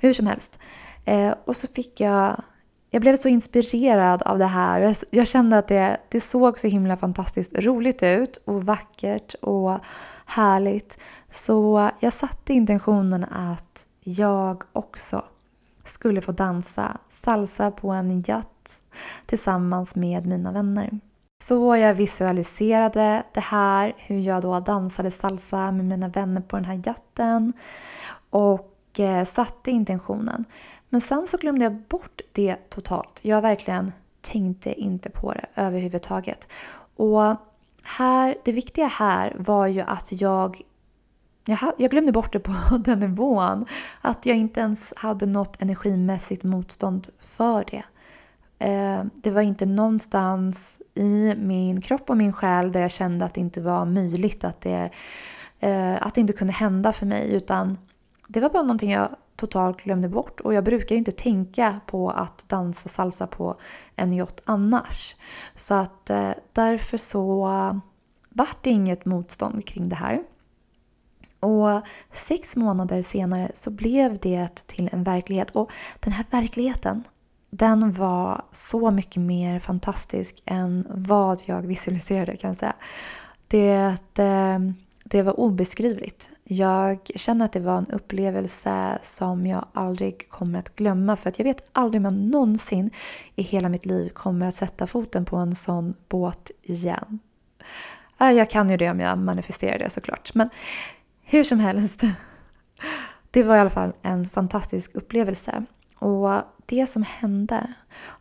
Hur 0.00 0.12
som 0.12 0.26
helst. 0.26 0.58
Eh, 1.04 1.34
och 1.44 1.56
så 1.56 1.66
fick 1.66 2.00
jag... 2.00 2.42
Jag 2.90 3.00
blev 3.00 3.16
så 3.16 3.28
inspirerad 3.28 4.22
av 4.22 4.38
det 4.38 4.46
här. 4.46 4.96
Jag 5.10 5.26
kände 5.26 5.58
att 5.58 5.68
det, 5.68 6.00
det 6.08 6.20
såg 6.20 6.58
så 6.58 6.66
himla 6.66 6.96
fantastiskt 6.96 7.58
roligt 7.58 8.02
ut 8.02 8.36
och 8.36 8.64
vackert 8.64 9.34
och 9.34 9.78
härligt. 10.26 10.98
Så 11.30 11.90
jag 12.00 12.12
satte 12.12 12.52
intentionen 12.52 13.24
att 13.24 13.86
jag 14.00 14.62
också 14.72 15.24
skulle 15.84 16.20
få 16.20 16.32
dansa 16.32 16.98
salsa 17.08 17.70
på 17.70 17.90
en 17.90 18.24
yacht 18.26 18.82
tillsammans 19.26 19.94
med 19.94 20.26
mina 20.26 20.52
vänner. 20.52 21.00
Så 21.48 21.76
jag 21.76 21.94
visualiserade 21.94 23.22
det 23.32 23.40
här, 23.40 23.94
hur 23.96 24.18
jag 24.18 24.42
då 24.42 24.60
dansade 24.60 25.10
salsa 25.10 25.70
med 25.72 25.84
mina 25.84 26.08
vänner 26.08 26.40
på 26.40 26.56
den 26.56 26.64
här 26.64 26.82
jatten 26.86 27.52
och 28.30 29.00
eh, 29.00 29.24
satte 29.24 29.70
intentionen. 29.70 30.44
Men 30.88 31.00
sen 31.00 31.26
så 31.26 31.36
glömde 31.36 31.64
jag 31.64 31.74
bort 31.74 32.20
det 32.32 32.56
totalt. 32.70 33.20
Jag 33.22 33.42
verkligen 33.42 33.92
tänkte 34.20 34.80
inte 34.80 35.10
på 35.10 35.32
det 35.32 35.46
överhuvudtaget. 35.54 36.48
Och 36.96 37.36
här, 37.82 38.36
det 38.44 38.52
viktiga 38.52 38.86
här 38.86 39.36
var 39.38 39.66
ju 39.66 39.80
att 39.80 40.20
jag 40.20 40.62
jag, 41.76 41.90
glömde 41.90 42.12
bort 42.12 42.32
det 42.32 42.40
på 42.40 42.52
den 42.78 43.00
nivån. 43.00 43.66
Att 44.00 44.26
jag 44.26 44.36
inte 44.36 44.60
ens 44.60 44.92
hade 44.96 45.26
något 45.26 45.62
energimässigt 45.62 46.44
motstånd 46.44 47.08
för 47.20 47.64
det. 47.70 47.82
Eh, 48.64 49.04
det 49.14 49.30
var 49.30 49.42
inte 49.42 49.66
någonstans 49.66 50.80
i 50.94 51.34
min 51.36 51.80
kropp 51.80 52.10
och 52.10 52.16
min 52.16 52.32
själ 52.32 52.72
där 52.72 52.80
jag 52.80 52.90
kände 52.90 53.24
att 53.24 53.34
det 53.34 53.40
inte 53.40 53.60
var 53.60 53.84
möjligt, 53.84 54.44
att 54.44 54.60
det, 54.60 54.90
eh, 55.60 56.06
att 56.06 56.14
det 56.14 56.20
inte 56.20 56.32
kunde 56.32 56.52
hända 56.52 56.92
för 56.92 57.06
mig. 57.06 57.32
Utan 57.32 57.78
det 58.28 58.40
var 58.40 58.50
bara 58.50 58.62
någonting 58.62 58.90
jag 58.92 59.08
totalt 59.36 59.76
glömde 59.82 60.08
bort. 60.08 60.40
Och 60.40 60.54
jag 60.54 60.64
brukar 60.64 60.96
inte 60.96 61.12
tänka 61.12 61.80
på 61.86 62.10
att 62.10 62.44
dansa 62.48 62.88
salsa 62.88 63.26
på 63.26 63.56
en 63.96 64.12
yacht 64.12 64.40
annars. 64.44 65.16
Så 65.54 65.74
att 65.74 66.10
eh, 66.10 66.30
därför 66.52 66.96
så 66.96 67.46
vart 68.28 68.62
det 68.62 68.70
inget 68.70 69.04
motstånd 69.04 69.66
kring 69.66 69.88
det 69.88 69.96
här. 69.96 70.22
Och 71.40 71.80
sex 72.12 72.56
månader 72.56 73.02
senare 73.02 73.50
så 73.54 73.70
blev 73.70 74.18
det 74.18 74.66
till 74.66 74.88
en 74.92 75.04
verklighet. 75.04 75.50
Och 75.50 75.70
den 76.00 76.12
här 76.12 76.24
verkligheten, 76.30 77.04
den 77.56 77.92
var 77.92 78.44
så 78.52 78.90
mycket 78.90 79.22
mer 79.22 79.58
fantastisk 79.58 80.42
än 80.44 80.86
vad 80.90 81.42
jag 81.44 81.62
visualiserade 81.62 82.36
kan 82.36 82.48
jag 82.48 82.56
säga. 82.56 82.74
Det, 83.48 83.96
eh, 84.18 84.58
det 85.04 85.22
var 85.22 85.40
obeskrivligt. 85.40 86.30
Jag 86.44 87.10
känner 87.14 87.44
att 87.44 87.52
det 87.52 87.60
var 87.60 87.78
en 87.78 87.90
upplevelse 87.90 88.98
som 89.02 89.46
jag 89.46 89.66
aldrig 89.72 90.28
kommer 90.28 90.58
att 90.58 90.76
glömma 90.76 91.16
för 91.16 91.28
att 91.28 91.38
jag 91.38 91.44
vet 91.44 91.68
aldrig 91.72 92.00
om 92.00 92.04
jag 92.04 92.14
någonsin 92.14 92.90
i 93.36 93.42
hela 93.42 93.68
mitt 93.68 93.86
liv 93.86 94.08
kommer 94.08 94.46
att 94.46 94.54
sätta 94.54 94.86
foten 94.86 95.24
på 95.24 95.36
en 95.36 95.56
sån 95.56 95.94
båt 96.08 96.50
igen. 96.62 97.18
Jag 98.18 98.50
kan 98.50 98.70
ju 98.70 98.76
det 98.76 98.90
om 98.90 99.00
jag 99.00 99.18
manifesterar 99.18 99.78
det 99.78 99.90
såklart. 99.90 100.34
Men 100.34 100.50
hur 101.22 101.44
som 101.44 101.58
helst. 101.58 102.02
Det 103.30 103.42
var 103.42 103.56
i 103.56 103.60
alla 103.60 103.70
fall 103.70 103.92
en 104.02 104.28
fantastisk 104.28 104.94
upplevelse. 104.94 105.64
Och 105.98 106.30
det 106.66 106.86
som 106.86 107.02
hände 107.02 107.72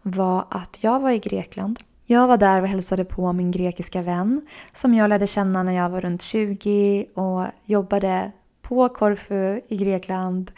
var 0.01 0.45
att 0.49 0.77
jag 0.81 0.99
var 0.99 1.11
i 1.11 1.19
Grekland. 1.19 1.79
Jag 2.05 2.27
var 2.27 2.37
där 2.37 2.61
och 2.61 2.67
hälsade 2.67 3.05
på 3.05 3.33
min 3.33 3.51
grekiska 3.51 4.01
vän 4.01 4.41
som 4.73 4.93
jag 4.93 5.09
lärde 5.09 5.27
känna 5.27 5.63
när 5.63 5.73
jag 5.73 5.89
var 5.89 6.01
runt 6.01 6.21
20 6.21 7.05
och 7.13 7.45
jobbade 7.65 8.31
på 8.61 8.89
Korfu 8.89 9.61
i 9.67 9.77
Grekland 9.77 10.51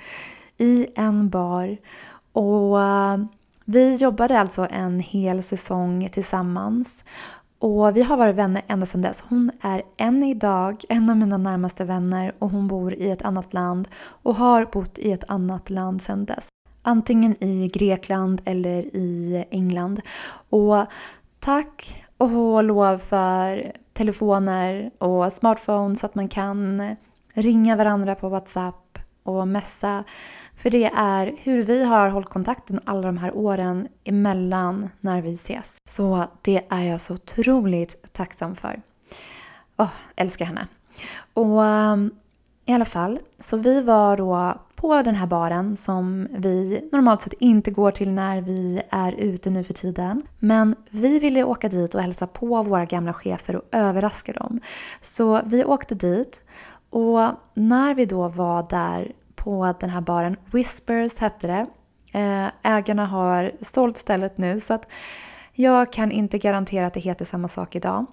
i 0.58 0.88
en 0.96 1.30
bar. 1.30 1.78
Och 2.32 2.82
eh, 2.82 3.18
vi 3.66 3.96
jobbade 3.96 4.40
alltså 4.40 4.68
en 4.72 5.00
hel 5.00 5.44
säsong 5.44 6.10
tillsammans. 6.12 7.04
Och 7.60 7.98
vi 7.98 8.02
har 8.02 8.18
varit 8.18 8.36
vänner 8.36 8.62
ända 8.68 8.86
sedan 8.86 9.02
dess. 9.02 9.24
Hon 9.28 9.52
är 9.62 9.84
än 9.98 10.24
idag 10.24 10.84
en 10.90 11.10
av 11.10 11.18
mina 11.18 11.38
närmaste 11.38 11.84
vänner 11.84 12.34
och 12.40 12.50
hon 12.50 12.68
bor 12.68 12.94
i 12.94 13.10
ett 13.10 13.22
annat 13.22 13.54
land 13.54 13.88
och 13.98 14.36
har 14.36 14.66
bott 14.66 14.98
i 15.00 15.12
ett 15.12 15.24
annat 15.28 15.70
land 15.70 16.02
sedan 16.02 16.26
dess. 16.26 16.48
Antingen 16.88 17.44
i 17.44 17.68
Grekland 17.68 18.42
eller 18.46 18.84
i 18.96 19.46
England. 19.52 20.02
Och 20.50 20.86
tack 21.40 22.06
och 22.18 22.64
lov 22.64 22.98
för 22.98 23.72
telefoner 23.94 24.92
och 24.98 25.34
smartphones 25.34 26.00
så 26.00 26.06
att 26.06 26.16
man 26.16 26.28
kan 26.28 26.96
ringa 27.34 27.76
varandra 27.76 28.16
på 28.16 28.30
WhatsApp 28.30 29.00
och 29.24 29.48
messa 29.48 30.04
för 30.56 30.70
det 30.70 30.92
är 30.96 31.36
hur 31.44 31.64
vi 31.64 31.84
har 31.84 32.10
hållit 32.10 32.30
kontakten 32.30 32.80
alla 32.86 33.02
de 33.02 33.18
här 33.18 33.36
åren 33.36 33.88
emellan 34.04 34.90
när 35.00 35.22
vi 35.22 35.34
ses. 35.34 35.78
Så 35.86 36.24
det 36.42 36.66
är 36.70 36.82
jag 36.82 37.02
så 37.02 37.14
otroligt 37.14 38.14
tacksam 38.14 38.56
för. 38.56 38.82
Åh, 39.78 39.86
oh, 39.86 39.90
älskar 40.16 40.46
henne. 40.46 40.68
Och 41.34 41.66
ehm, 41.66 42.12
i 42.66 42.74
alla 42.74 42.86
fall, 42.86 43.20
så 43.40 43.58
vi 43.58 43.82
var 43.82 44.18
då 44.18 44.54
på 44.76 45.02
den 45.02 45.16
här 45.16 45.28
baren 45.28 45.78
som 45.78 46.28
vi 46.32 46.90
normalt 46.92 47.22
sett 47.22 47.34
inte 47.34 47.72
går 47.72 47.92
till 47.92 48.12
när 48.12 48.42
vi 48.42 48.82
är 48.90 49.12
ute 49.12 49.50
nu 49.50 49.64
för 49.64 49.74
tiden. 49.74 50.22
Men 50.40 50.76
vi 50.90 51.20
ville 51.20 51.44
åka 51.44 51.70
dit 51.70 51.96
och 51.96 52.02
hälsa 52.02 52.28
på 52.28 52.64
våra 52.64 52.86
gamla 52.86 53.14
chefer 53.14 53.56
och 53.56 53.64
överraska 53.72 54.34
dem. 54.34 54.60
Så 55.02 55.42
vi 55.46 55.66
åkte 55.66 55.96
dit 55.96 56.42
och 56.90 57.30
när 57.54 57.94
vi 57.94 58.06
då 58.06 58.28
var 58.28 58.68
där 58.70 59.12
på 59.36 59.74
den 59.80 59.90
här 59.90 60.02
baren. 60.02 60.38
Whispers 60.52 61.20
hette 61.20 61.48
det. 61.48 61.68
Eh, 62.20 62.48
ägarna 62.64 63.06
har 63.06 63.52
sålt 63.62 63.98
stället 63.98 64.38
nu 64.38 64.60
så 64.60 64.74
att 64.74 64.88
jag 65.54 65.94
kan 65.94 66.12
inte 66.12 66.38
garantera 66.38 66.88
att 66.88 66.94
det 66.94 67.00
heter 67.00 67.26
samma 67.26 67.48
sak 67.48 67.76
idag. 67.76 68.06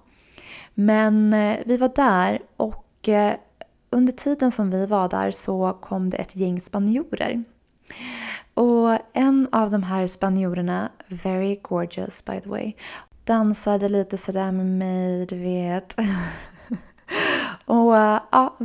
Men 0.73 1.33
eh, 1.33 1.57
vi 1.65 1.77
var 1.77 1.91
där 1.95 2.39
och 2.57 3.09
eh, 3.09 3.33
under 3.93 4.13
tiden 4.13 4.51
som 4.51 4.69
vi 4.69 4.85
var 4.85 5.09
där 5.09 5.31
så 5.31 5.77
kom 5.81 6.09
det 6.09 6.17
ett 6.17 6.35
gäng 6.35 6.61
spanjorer. 6.61 7.43
Och 8.53 8.97
en 9.13 9.47
av 9.51 9.71
de 9.71 9.83
här 9.83 10.07
spanjorerna, 10.07 10.91
very 11.07 11.59
gorgeous 11.61 12.25
by 12.25 12.39
the 12.39 12.49
way, 12.49 12.73
dansade 13.23 13.89
lite 13.89 14.17
sådär 14.17 14.51
med 14.51 14.65
mig, 14.65 15.25
du 15.25 15.37
vet. 15.37 15.95
och 17.65 17.97
äh, 17.97 18.21
ja, 18.31 18.57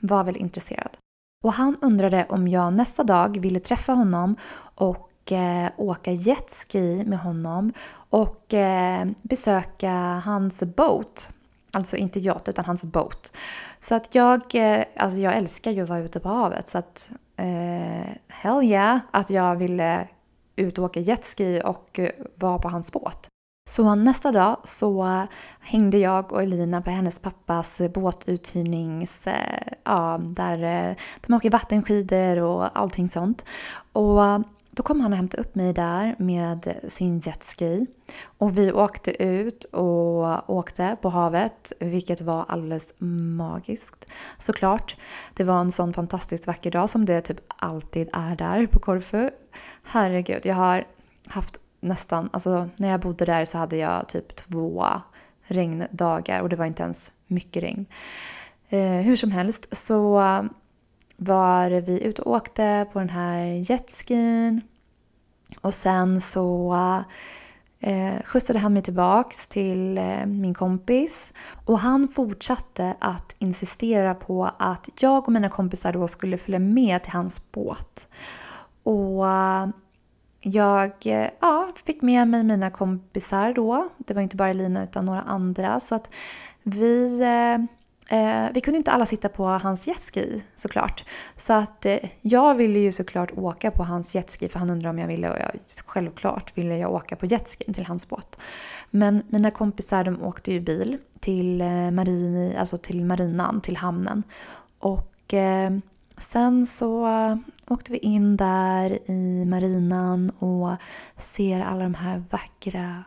var 0.00 0.24
väl 0.24 0.36
intresserad. 0.36 0.96
Och 1.44 1.52
han 1.52 1.76
undrade 1.80 2.26
om 2.28 2.48
jag 2.48 2.72
nästa 2.72 3.04
dag 3.04 3.40
ville 3.40 3.60
träffa 3.60 3.92
honom 3.92 4.36
och 4.74 5.32
eh, 5.32 5.70
åka 5.76 6.12
jetski 6.12 7.04
med 7.06 7.18
honom 7.18 7.72
och 7.92 8.54
eh, 8.54 9.08
besöka 9.22 9.92
hans 10.24 10.62
boat. 10.62 11.30
Alltså 11.70 11.96
inte 11.96 12.20
yacht 12.20 12.48
utan 12.48 12.64
hans 12.64 12.84
boat. 12.84 13.32
Så 13.80 13.94
att 13.94 14.14
jag, 14.14 14.54
eh, 14.54 14.84
alltså 14.96 15.18
jag 15.18 15.36
älskar 15.36 15.70
ju 15.70 15.82
att 15.82 15.88
vara 15.88 15.98
ute 15.98 16.20
på 16.20 16.28
havet 16.28 16.68
så 16.68 16.78
att 16.78 17.10
eh, 17.36 18.10
hell 18.28 18.62
yeah 18.62 18.98
att 19.10 19.30
jag 19.30 19.56
ville 19.56 20.08
ut 20.56 20.78
och 20.78 20.84
åka 20.84 21.00
jetski 21.00 21.62
och 21.64 21.98
eh, 21.98 22.10
vara 22.34 22.58
på 22.58 22.68
hans 22.68 22.92
båt. 22.92 23.28
Så 23.70 23.94
nästa 23.94 24.32
dag 24.32 24.56
så 24.64 25.26
hängde 25.60 25.98
jag 25.98 26.32
och 26.32 26.42
Elina 26.42 26.82
på 26.82 26.90
hennes 26.90 27.18
pappas 27.18 27.80
båtuthyrnings... 27.94 29.26
Eh, 29.26 29.72
ja, 29.84 30.20
där 30.22 30.96
de 31.26 31.34
åker 31.34 31.50
vattenskidor 31.50 32.38
och 32.38 32.78
allting 32.78 33.08
sånt. 33.08 33.44
Och 33.92 34.20
då 34.70 34.82
kom 34.82 35.00
han 35.00 35.12
och 35.12 35.16
hämtade 35.16 35.42
upp 35.42 35.54
mig 35.54 35.72
där 35.72 36.14
med 36.18 36.76
sin 36.88 37.20
jetski. 37.20 37.86
Och 38.38 38.58
vi 38.58 38.72
åkte 38.72 39.22
ut 39.22 39.64
och 39.64 40.50
åkte 40.50 40.96
på 41.00 41.08
havet, 41.08 41.72
vilket 41.78 42.20
var 42.20 42.44
alldeles 42.48 42.94
magiskt. 42.98 44.06
Såklart. 44.38 44.96
Det 45.34 45.44
var 45.44 45.60
en 45.60 45.72
sån 45.72 45.92
fantastiskt 45.92 46.46
vacker 46.46 46.70
dag 46.70 46.90
som 46.90 47.04
det 47.04 47.20
typ 47.20 47.40
alltid 47.48 48.08
är 48.12 48.36
där 48.36 48.66
på 48.66 48.78
Korfu. 48.78 49.30
Herregud, 49.82 50.46
jag 50.46 50.54
har 50.54 50.86
haft 51.26 51.60
nästan, 51.80 52.30
alltså 52.32 52.68
när 52.76 52.88
jag 52.88 53.00
bodde 53.00 53.24
där 53.24 53.44
så 53.44 53.58
hade 53.58 53.76
jag 53.76 54.08
typ 54.08 54.36
två 54.36 54.86
regndagar 55.42 56.40
och 56.40 56.48
det 56.48 56.56
var 56.56 56.66
inte 56.66 56.82
ens 56.82 57.12
mycket 57.26 57.62
regn. 57.62 57.86
Eh, 58.68 58.80
hur 58.80 59.16
som 59.16 59.30
helst 59.30 59.76
så 59.76 60.20
var 61.22 61.70
vi 61.70 62.02
ute 62.02 62.22
och 62.22 62.32
åkte 62.32 62.86
på 62.92 62.98
den 62.98 63.08
här 63.08 63.70
jetskin. 63.70 64.60
Och 65.60 65.74
sen 65.74 66.20
så 66.20 66.74
eh, 67.80 68.22
skjutsade 68.24 68.58
han 68.58 68.72
mig 68.72 68.82
tillbaks 68.82 69.48
till 69.48 69.98
eh, 69.98 70.26
min 70.26 70.54
kompis. 70.54 71.32
Och 71.64 71.78
han 71.78 72.08
fortsatte 72.08 72.94
att 72.98 73.34
insistera 73.38 74.14
på 74.14 74.50
att 74.58 74.88
jag 75.00 75.24
och 75.26 75.32
mina 75.32 75.48
kompisar 75.48 75.92
då 75.92 76.08
skulle 76.08 76.38
följa 76.38 76.58
med 76.58 77.02
till 77.02 77.12
hans 77.12 77.52
båt. 77.52 78.08
Och 78.82 79.28
eh, 79.28 79.68
jag 80.40 80.92
eh, 81.04 81.30
ja, 81.40 81.72
fick 81.84 82.02
med 82.02 82.28
mig 82.28 82.44
mina 82.44 82.70
kompisar 82.70 83.54
då. 83.54 83.88
Det 83.98 84.14
var 84.14 84.22
inte 84.22 84.36
bara 84.36 84.52
Lina 84.52 84.84
utan 84.84 85.06
några 85.06 85.22
andra. 85.22 85.80
Så 85.80 85.94
att 85.94 86.10
vi, 86.62 87.20
eh, 87.20 87.79
eh, 88.10 88.46
vi 88.54 88.60
kunde 88.60 88.78
inte 88.78 88.90
alla 88.90 89.06
sitta 89.06 89.28
på 89.28 89.44
hans 89.44 89.86
jetski 89.86 90.42
såklart. 90.56 91.04
Så 91.36 91.52
att 91.52 91.86
eh, 91.86 91.98
jag 92.20 92.54
ville 92.54 92.78
ju 92.78 92.92
såklart 92.92 93.30
åka 93.36 93.70
på 93.70 93.84
hans 93.84 94.14
jetski 94.14 94.48
för 94.48 94.58
han 94.58 94.70
undrade 94.70 94.90
om 94.90 94.98
jag 94.98 95.06
ville 95.06 95.30
och 95.30 95.38
jag, 95.38 95.50
självklart 95.86 96.58
ville 96.58 96.78
jag 96.78 96.92
åka 96.92 97.16
på 97.16 97.26
jetskin 97.26 97.74
till 97.74 97.86
hans 97.86 98.08
båt. 98.08 98.36
Men 98.90 99.22
mina 99.28 99.50
kompisar 99.50 100.04
de 100.04 100.22
åkte 100.22 100.52
ju 100.52 100.60
bil 100.60 100.98
till, 101.20 101.60
eh, 101.60 101.90
marini, 101.90 102.56
alltså 102.56 102.78
till 102.78 103.04
marinan, 103.04 103.60
till 103.60 103.76
hamnen. 103.76 104.22
Och 104.78 105.34
eh, 105.34 105.70
Sen 106.20 106.66
så 106.66 107.08
åkte 107.68 107.92
vi 107.92 107.98
in 107.98 108.36
där 108.36 109.10
i 109.10 109.44
marinan 109.44 110.30
och 110.30 110.76
ser 111.16 111.60
alla 111.60 111.82
de 111.82 111.94
här 111.94 112.24
vackra 112.30 113.04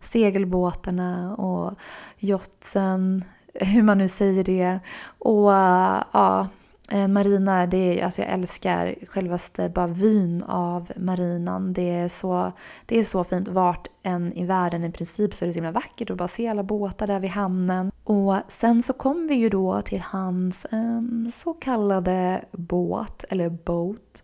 segelbåtarna 0.00 1.36
och 1.36 1.74
yachtsen, 2.18 3.24
hur 3.60 3.82
man 3.82 3.98
nu 3.98 4.08
säger 4.08 4.44
det. 4.44 4.78
Och 5.18 5.52
eh, 5.52 6.02
ja, 6.12 6.48
eh, 6.90 7.08
marina, 7.08 7.66
det 7.66 8.00
är, 8.00 8.04
alltså 8.04 8.22
jag 8.22 8.30
älskar 8.30 8.94
självaste 9.06 9.68
bara 9.68 9.86
vyn 9.86 10.42
av 10.42 10.92
marinan. 10.96 11.72
Det 11.72 11.90
är, 11.90 12.08
så, 12.08 12.52
det 12.86 12.98
är 12.98 13.04
så 13.04 13.24
fint. 13.24 13.48
Vart 13.48 13.88
än 14.02 14.32
i 14.32 14.44
världen 14.44 14.84
i 14.84 14.92
princip 14.92 15.34
så 15.34 15.44
är 15.44 15.46
det 15.46 15.52
så 15.52 15.56
himla 15.56 15.72
vackert 15.72 16.10
att 16.10 16.16
bara 16.16 16.28
se 16.28 16.48
alla 16.48 16.62
båtar 16.62 17.06
där 17.06 17.20
vid 17.20 17.30
hamnen. 17.30 17.92
Och 18.04 18.34
sen 18.48 18.82
så 18.82 18.92
kom 18.92 19.26
vi 19.26 19.34
ju 19.34 19.48
då 19.48 19.82
till 19.82 20.00
hans 20.00 20.64
eh, 20.64 21.00
så 21.34 21.52
kallade 21.54 22.44
båt, 22.52 23.24
eller 23.28 23.48
boat. 23.50 24.22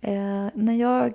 Eh, 0.00 0.46
när 0.54 0.74
jag 0.74 1.12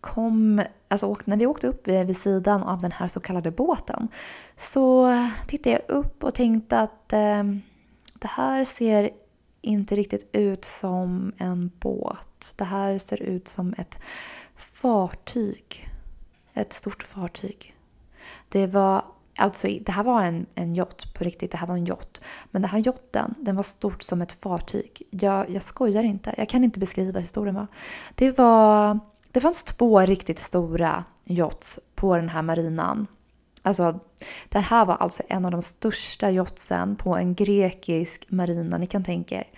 kom, 0.00 0.62
alltså 0.88 1.16
när 1.24 1.36
vi 1.36 1.46
åkte 1.46 1.66
upp 1.66 1.88
vid, 1.88 2.06
vid 2.06 2.16
sidan 2.16 2.62
av 2.62 2.80
den 2.80 2.92
här 2.92 3.08
så 3.08 3.20
kallade 3.20 3.50
båten 3.50 4.08
så 4.56 5.14
tittade 5.46 5.70
jag 5.70 5.96
upp 5.96 6.24
och 6.24 6.34
tänkte 6.34 6.80
att 6.80 7.12
eh, 7.12 7.44
det 8.14 8.28
här 8.28 8.64
ser 8.64 9.10
inte 9.60 9.96
riktigt 9.96 10.28
ut 10.32 10.64
som 10.64 11.32
en 11.38 11.70
båt. 11.80 12.54
Det 12.56 12.64
här 12.64 12.98
ser 12.98 13.22
ut 13.22 13.48
som 13.48 13.74
ett 13.78 13.98
fartyg. 14.56 15.88
Ett 16.54 16.72
stort 16.72 17.02
fartyg. 17.02 17.74
Det 18.48 18.66
var 18.66 19.04
Alltså, 19.36 19.68
det 19.80 19.92
här 19.92 20.04
var 20.04 20.22
en, 20.22 20.46
en 20.54 20.74
yacht 20.74 21.14
på 21.14 21.24
riktigt. 21.24 21.50
Det 21.50 21.56
här 21.56 21.66
var 21.66 21.76
en 21.76 21.86
yacht. 21.86 22.20
Men 22.50 22.62
den 22.62 22.70
här 22.70 22.86
yachten, 22.86 23.34
den 23.38 23.56
var 23.56 23.62
stort 23.62 24.02
som 24.02 24.22
ett 24.22 24.32
fartyg. 24.32 25.02
Jag, 25.10 25.50
jag 25.50 25.62
skojar 25.62 26.02
inte. 26.02 26.34
Jag 26.36 26.48
kan 26.48 26.64
inte 26.64 26.78
beskriva 26.78 27.20
hur 27.20 27.26
stor 27.26 27.46
den 27.46 27.54
var. 27.54 27.66
Det 28.14 28.38
var... 28.38 28.98
Det 29.32 29.40
fanns 29.40 29.64
två 29.64 30.00
riktigt 30.00 30.38
stora 30.38 31.04
yachts 31.24 31.78
på 31.94 32.16
den 32.16 32.28
här 32.28 32.42
marinan. 32.42 33.06
Alltså, 33.62 34.00
det 34.48 34.58
här 34.58 34.84
var 34.84 34.96
alltså 34.96 35.22
en 35.28 35.44
av 35.44 35.50
de 35.50 35.62
största 35.62 36.30
yachtsen 36.30 36.96
på 36.96 37.16
en 37.16 37.34
grekisk 37.34 38.26
marina 38.28 38.78
ni 38.78 38.86
kan 38.86 39.04
tänka 39.04 39.34
er. 39.34 39.48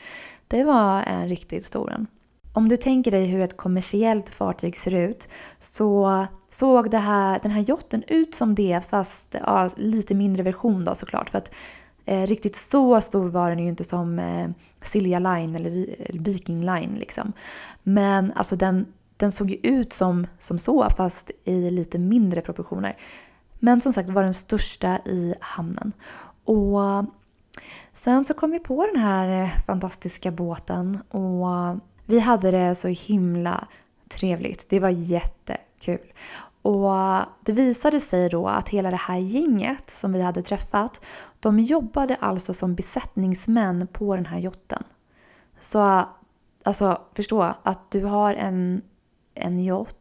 Det 0.48 0.64
var 0.64 1.02
en 1.02 1.28
riktigt 1.28 1.66
stor 1.66 1.92
en. 1.92 2.06
Om 2.52 2.68
du 2.68 2.76
tänker 2.76 3.10
dig 3.10 3.26
hur 3.26 3.40
ett 3.40 3.56
kommersiellt 3.56 4.30
fartyg 4.30 4.76
ser 4.76 4.94
ut 4.94 5.28
så 5.58 6.26
såg 6.50 6.90
det 6.90 6.98
här, 6.98 7.40
den 7.42 7.50
här 7.50 7.64
yachten 7.68 8.04
ut 8.08 8.34
som 8.34 8.54
det 8.54 8.80
fast 8.88 9.36
ja, 9.46 9.70
lite 9.76 10.14
mindre 10.14 10.42
version 10.42 10.84
då 10.84 10.94
såklart. 10.94 11.30
För 11.30 11.38
att 11.38 11.50
eh, 12.04 12.26
riktigt 12.26 12.56
så 12.56 13.00
stor 13.00 13.28
var 13.28 13.50
den 13.50 13.58
ju 13.58 13.68
inte 13.68 13.84
som 13.84 14.18
eh, 14.18 14.48
Silja 14.80 15.18
Line 15.18 15.54
eller 15.56 15.96
Viking 16.08 16.60
Line 16.60 16.94
liksom. 16.98 17.32
Men 17.82 18.32
alltså 18.32 18.56
den, 18.56 18.86
den 19.22 19.32
såg 19.32 19.50
ju 19.50 19.56
ut 19.56 19.92
som, 19.92 20.26
som 20.38 20.58
så 20.58 20.90
fast 20.90 21.30
i 21.44 21.70
lite 21.70 21.98
mindre 21.98 22.40
proportioner. 22.40 22.96
Men 23.58 23.80
som 23.80 23.92
sagt 23.92 24.08
var 24.08 24.22
den 24.22 24.34
största 24.34 24.98
i 24.98 25.34
hamnen. 25.40 25.92
Och 26.44 26.80
sen 27.92 28.24
så 28.24 28.34
kom 28.34 28.50
vi 28.50 28.58
på 28.58 28.86
den 28.86 29.02
här 29.02 29.42
eh, 29.42 29.50
fantastiska 29.66 30.30
båten 30.30 30.98
och 31.08 31.78
vi 32.06 32.18
hade 32.18 32.50
det 32.50 32.74
så 32.74 32.88
himla 32.88 33.68
trevligt. 34.08 34.68
Det 34.68 34.80
var 34.80 34.88
jättekul. 34.88 36.12
Och 36.62 36.92
det 37.40 37.52
visade 37.52 38.00
sig 38.00 38.28
då 38.28 38.48
att 38.48 38.68
hela 38.68 38.90
det 38.90 38.96
här 38.96 39.18
gänget 39.18 39.90
som 39.90 40.12
vi 40.12 40.22
hade 40.22 40.42
träffat, 40.42 41.04
de 41.40 41.58
jobbade 41.58 42.16
alltså 42.20 42.54
som 42.54 42.74
besättningsmän 42.74 43.86
på 43.86 44.16
den 44.16 44.26
här 44.26 44.38
jotten. 44.38 44.84
Så 45.60 46.04
alltså 46.62 47.00
förstå 47.14 47.54
att 47.62 47.90
du 47.90 48.04
har 48.04 48.34
en, 48.34 48.82
en 49.34 49.58
yacht 49.58 49.96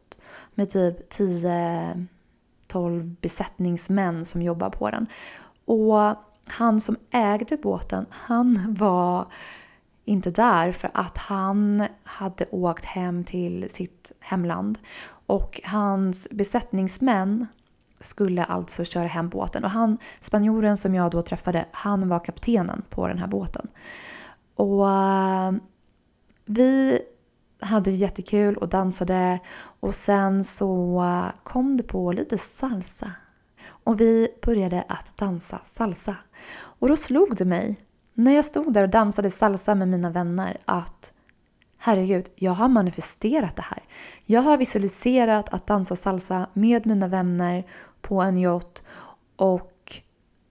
med 0.54 0.70
typ 0.70 1.08
10 1.08 2.06
12 2.72 3.16
besättningsmän 3.20 4.24
som 4.24 4.42
jobbar 4.42 4.70
på 4.70 4.90
den. 4.90 5.06
Och 5.64 6.16
han 6.46 6.80
som 6.80 6.96
ägde 7.10 7.56
båten, 7.56 8.06
han 8.10 8.74
var 8.78 9.26
inte 10.04 10.30
där 10.30 10.72
för 10.72 10.90
att 10.94 11.18
han 11.18 11.86
hade 12.04 12.46
åkt 12.50 12.84
hem 12.84 13.24
till 13.24 13.70
sitt 13.70 14.12
hemland. 14.20 14.78
Och 15.26 15.60
hans 15.64 16.28
besättningsmän 16.30 17.46
skulle 18.00 18.44
alltså 18.44 18.84
köra 18.84 19.06
hem 19.06 19.28
båten. 19.28 19.64
Och 19.64 19.70
han, 19.70 19.98
spanjoren 20.20 20.76
som 20.76 20.94
jag 20.94 21.10
då 21.10 21.22
träffade, 21.22 21.64
han 21.72 22.08
var 22.08 22.24
kaptenen 22.24 22.82
på 22.90 23.08
den 23.08 23.18
här 23.18 23.26
båten. 23.26 23.68
Och 24.54 24.90
eh, 24.90 25.52
vi 26.44 27.00
hade 27.62 27.90
jättekul 27.90 28.56
och 28.56 28.68
dansade 28.68 29.40
och 29.80 29.94
sen 29.94 30.44
så 30.44 31.02
eh, 31.02 31.40
kom 31.42 31.76
det 31.76 31.82
på 31.82 32.12
lite 32.12 32.38
salsa. 32.38 33.12
Och 33.64 34.00
vi 34.00 34.28
började 34.42 34.84
att 34.88 35.16
dansa 35.16 35.60
salsa. 35.64 36.16
Och 36.54 36.88
då 36.88 36.96
slog 36.96 37.36
det 37.36 37.44
mig, 37.44 37.76
när 38.14 38.32
jag 38.32 38.44
stod 38.44 38.72
där 38.72 38.82
och 38.82 38.90
dansade 38.90 39.30
salsa 39.30 39.74
med 39.74 39.88
mina 39.88 40.10
vänner, 40.10 40.58
att 40.64 41.12
herregud, 41.78 42.28
jag 42.34 42.52
har 42.52 42.68
manifesterat 42.68 43.56
det 43.56 43.62
här. 43.62 43.82
Jag 44.26 44.40
har 44.40 44.56
visualiserat 44.56 45.48
att 45.48 45.66
dansa 45.66 45.96
salsa 45.96 46.46
med 46.52 46.86
mina 46.86 47.08
vänner 47.08 47.64
på 48.00 48.22
en 48.22 48.36
yacht 48.36 48.82
och 49.36 50.02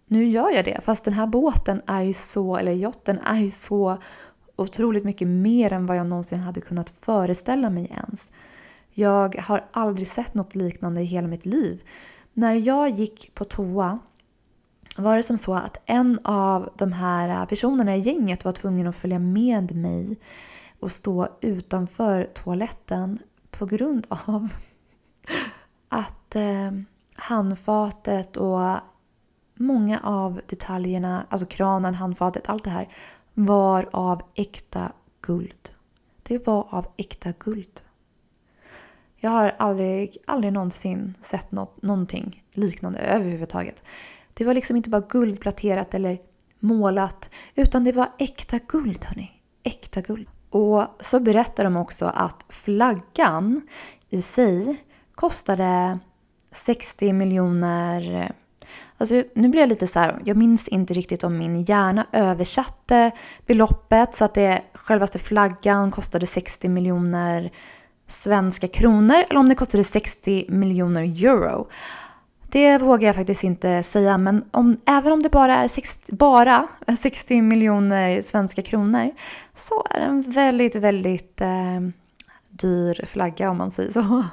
nu 0.07 0.25
gör 0.25 0.49
jag 0.49 0.65
det. 0.65 0.79
Fast 0.83 1.03
den 1.03 1.13
här 1.13 1.27
båten 1.27 1.81
är 1.85 2.01
ju 2.01 2.13
så, 2.13 2.57
eller 2.57 2.71
yachten 2.71 3.19
är 3.19 3.39
ju 3.39 3.51
så 3.51 3.97
otroligt 4.61 5.03
mycket 5.03 5.27
mer 5.27 5.73
än 5.73 5.85
vad 5.85 5.97
jag 5.97 6.07
någonsin 6.07 6.39
hade 6.39 6.61
kunnat 6.61 6.89
föreställa 6.89 7.69
mig 7.69 7.85
ens. 7.85 8.31
Jag 8.89 9.35
har 9.35 9.65
aldrig 9.71 10.07
sett 10.07 10.33
något 10.33 10.55
liknande 10.55 11.01
i 11.01 11.05
hela 11.05 11.27
mitt 11.27 11.45
liv. 11.45 11.83
När 12.33 12.55
jag 12.55 12.89
gick 12.89 13.35
på 13.35 13.45
toa 13.45 13.99
var 14.97 15.17
det 15.17 15.23
som 15.23 15.37
så 15.37 15.53
att 15.53 15.77
en 15.85 16.19
av 16.23 16.69
de 16.77 16.91
här 16.91 17.45
personerna 17.45 17.95
i 17.95 17.99
gänget 17.99 18.45
var 18.45 18.51
tvungen 18.51 18.87
att 18.87 18.95
följa 18.95 19.19
med 19.19 19.75
mig 19.75 20.19
och 20.79 20.91
stå 20.91 21.27
utanför 21.41 22.29
toaletten 22.33 23.19
på 23.51 23.65
grund 23.65 24.07
av 24.09 24.47
att 25.89 26.35
eh, 26.35 26.71
handfatet 27.15 28.37
och 28.37 28.77
många 29.55 29.99
av 30.03 30.41
detaljerna, 30.47 31.25
alltså 31.29 31.45
kranen, 31.47 31.95
handfatet, 31.95 32.49
allt 32.49 32.63
det 32.63 32.69
här 32.69 32.87
var 33.33 33.89
av 33.91 34.21
äkta 34.35 34.91
guld. 35.21 35.69
Det 36.23 36.47
var 36.47 36.67
av 36.69 36.87
äkta 36.97 37.33
guld. 37.39 37.81
Jag 39.15 39.31
har 39.31 39.55
aldrig, 39.59 40.17
aldrig 40.27 40.53
någonsin 40.53 41.17
sett 41.21 41.51
något, 41.51 41.81
någonting 41.81 42.43
liknande 42.51 42.99
överhuvudtaget. 42.99 43.83
Det 44.33 44.45
var 44.45 44.53
liksom 44.53 44.75
inte 44.75 44.89
bara 44.89 45.05
guldpläterat 45.09 45.93
eller 45.93 46.19
målat, 46.59 47.29
utan 47.55 47.83
det 47.83 47.91
var 47.91 48.11
äkta 48.19 48.59
guld 48.67 49.05
hörni. 49.05 49.31
Äkta 49.63 50.01
guld. 50.01 50.27
Och 50.49 50.85
så 50.99 51.19
berättar 51.19 51.63
de 51.63 51.77
också 51.77 52.05
att 52.05 52.45
flaggan 52.49 53.67
i 54.09 54.21
sig 54.21 54.83
kostade 55.15 55.99
60 56.51 57.13
miljoner 57.13 58.33
Alltså, 59.01 59.23
nu 59.33 59.47
blir 59.47 59.61
jag 59.61 59.69
lite 59.69 59.87
så 59.87 59.99
här, 59.99 60.21
jag 60.25 60.37
minns 60.37 60.67
inte 60.67 60.93
riktigt 60.93 61.23
om 61.23 61.37
min 61.37 61.63
hjärna 61.63 62.05
översatte 62.11 63.11
beloppet 63.45 64.15
så 64.15 64.25
att 64.25 64.33
det 64.33 64.61
självaste 64.73 65.19
flaggan 65.19 65.91
kostade 65.91 66.27
60 66.27 66.69
miljoner 66.69 67.51
svenska 68.07 68.67
kronor 68.67 69.15
eller 69.29 69.39
om 69.39 69.49
det 69.49 69.55
kostade 69.55 69.83
60 69.83 70.45
miljoner 70.49 71.01
euro. 71.01 71.67
Det 72.49 72.77
vågar 72.77 73.07
jag 73.07 73.15
faktiskt 73.15 73.43
inte 73.43 73.83
säga, 73.83 74.17
men 74.17 74.45
om, 74.51 74.77
även 74.85 75.11
om 75.11 75.23
det 75.23 75.29
bara 75.29 75.55
är 75.55 75.67
60, 75.67 76.15
bara 76.15 76.67
60 76.99 77.41
miljoner 77.41 78.21
svenska 78.21 78.61
kronor 78.61 79.11
så 79.55 79.85
är 79.89 79.99
det 79.99 80.05
en 80.05 80.21
väldigt, 80.21 80.75
väldigt 80.75 81.41
eh, 81.41 81.79
dyr 82.49 83.05
flagga 83.05 83.49
om 83.49 83.57
man 83.57 83.71
säger 83.71 83.91
så. 83.91 84.23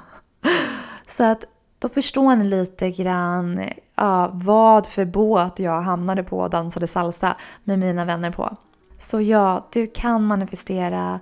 Så 1.07 1.23
att 1.23 1.45
då 1.79 1.89
förstår 1.89 2.35
ni 2.35 2.43
lite 2.43 2.91
grann 2.91 3.61
ja, 3.99 4.29
vad 4.33 4.87
för 4.87 5.05
båt 5.05 5.59
jag 5.59 5.81
hamnade 5.81 6.23
på 6.23 6.39
och 6.39 6.49
dansade 6.49 6.87
salsa 6.87 7.35
med 7.63 7.79
mina 7.79 8.05
vänner 8.05 8.31
på. 8.31 8.57
Så 8.97 9.21
ja, 9.21 9.67
du 9.71 9.87
kan 9.87 10.23
manifestera 10.23 11.19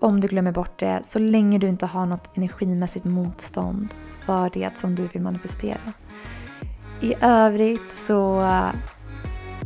om 0.00 0.20
du 0.20 0.28
glömmer 0.28 0.52
bort 0.52 0.78
det 0.78 1.00
så 1.02 1.18
länge 1.18 1.58
du 1.58 1.68
inte 1.68 1.86
har 1.86 2.06
något 2.06 2.36
energimässigt 2.36 3.04
motstånd 3.04 3.94
för 4.26 4.50
det 4.52 4.78
som 4.78 4.94
du 4.94 5.06
vill 5.06 5.22
manifestera. 5.22 5.80
I 7.00 7.14
övrigt 7.20 7.92
så 7.92 8.48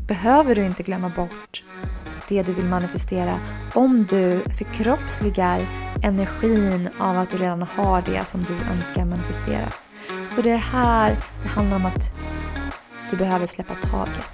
behöver 0.09 0.55
du 0.55 0.65
inte 0.65 0.83
glömma 0.83 1.13
bort 1.17 1.65
det 2.29 2.43
du 2.43 2.53
vill 2.53 2.65
manifestera 2.65 3.39
om 3.75 4.05
du 4.05 4.41
förkroppsligar 4.59 5.67
energin 6.03 6.89
av 7.01 7.19
att 7.19 7.31
du 7.31 7.37
redan 7.37 7.63
har 7.63 8.03
det 8.03 8.25
som 8.25 8.43
du 8.43 8.73
önskar 8.73 9.05
manifestera. 9.05 9.69
Så 10.29 10.43
det 10.43 10.51
är 10.51 10.57
här 10.57 11.17
det 11.43 11.49
handlar 11.49 11.77
om 11.77 11.87
att 11.87 12.13
du 13.11 13.17
behöver 13.17 13.47
släppa 13.47 13.75
taget. 13.75 14.33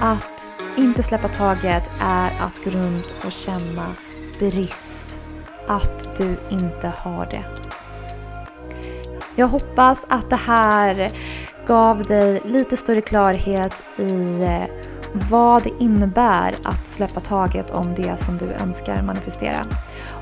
Att 0.00 0.52
inte 0.76 1.02
släppa 1.02 1.28
taget 1.28 1.90
är 2.00 2.30
att 2.40 2.64
gå 2.64 2.70
runt 2.70 3.14
och 3.24 3.32
känna 3.32 3.94
brist. 4.38 5.18
Att 5.68 6.16
du 6.16 6.36
inte 6.50 6.88
har 6.88 7.26
det. 7.26 7.44
Jag 9.34 9.48
hoppas 9.48 10.04
att 10.08 10.30
det 10.30 10.36
här 10.36 11.12
gav 11.66 12.02
dig 12.04 12.40
lite 12.44 12.76
större 12.76 13.00
klarhet 13.00 13.82
i 13.96 14.42
eh, 14.42 14.64
vad 15.30 15.62
det 15.62 15.72
innebär 15.78 16.54
att 16.62 16.90
släppa 16.90 17.20
taget 17.20 17.70
om 17.70 17.94
det 17.94 18.16
som 18.16 18.38
du 18.38 18.46
önskar 18.46 19.02
manifestera. 19.02 19.66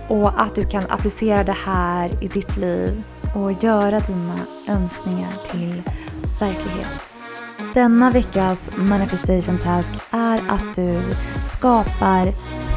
Och 0.09 0.40
att 0.40 0.55
du 0.55 0.64
kan 0.64 0.85
applicera 0.88 1.44
det 1.44 1.57
här 1.66 2.24
i 2.24 2.29
ditt 2.29 2.57
liv 2.57 3.03
och 3.35 3.64
göra 3.64 4.01
dina 4.01 4.38
önskningar 4.68 5.33
till 5.51 5.83
verklighet. 6.40 7.08
Denna 7.74 8.11
veckas 8.11 8.70
manifestation 8.76 9.59
task 9.59 9.92
är 10.11 10.42
att 10.48 10.74
du 10.74 11.02
skapar 11.46 12.33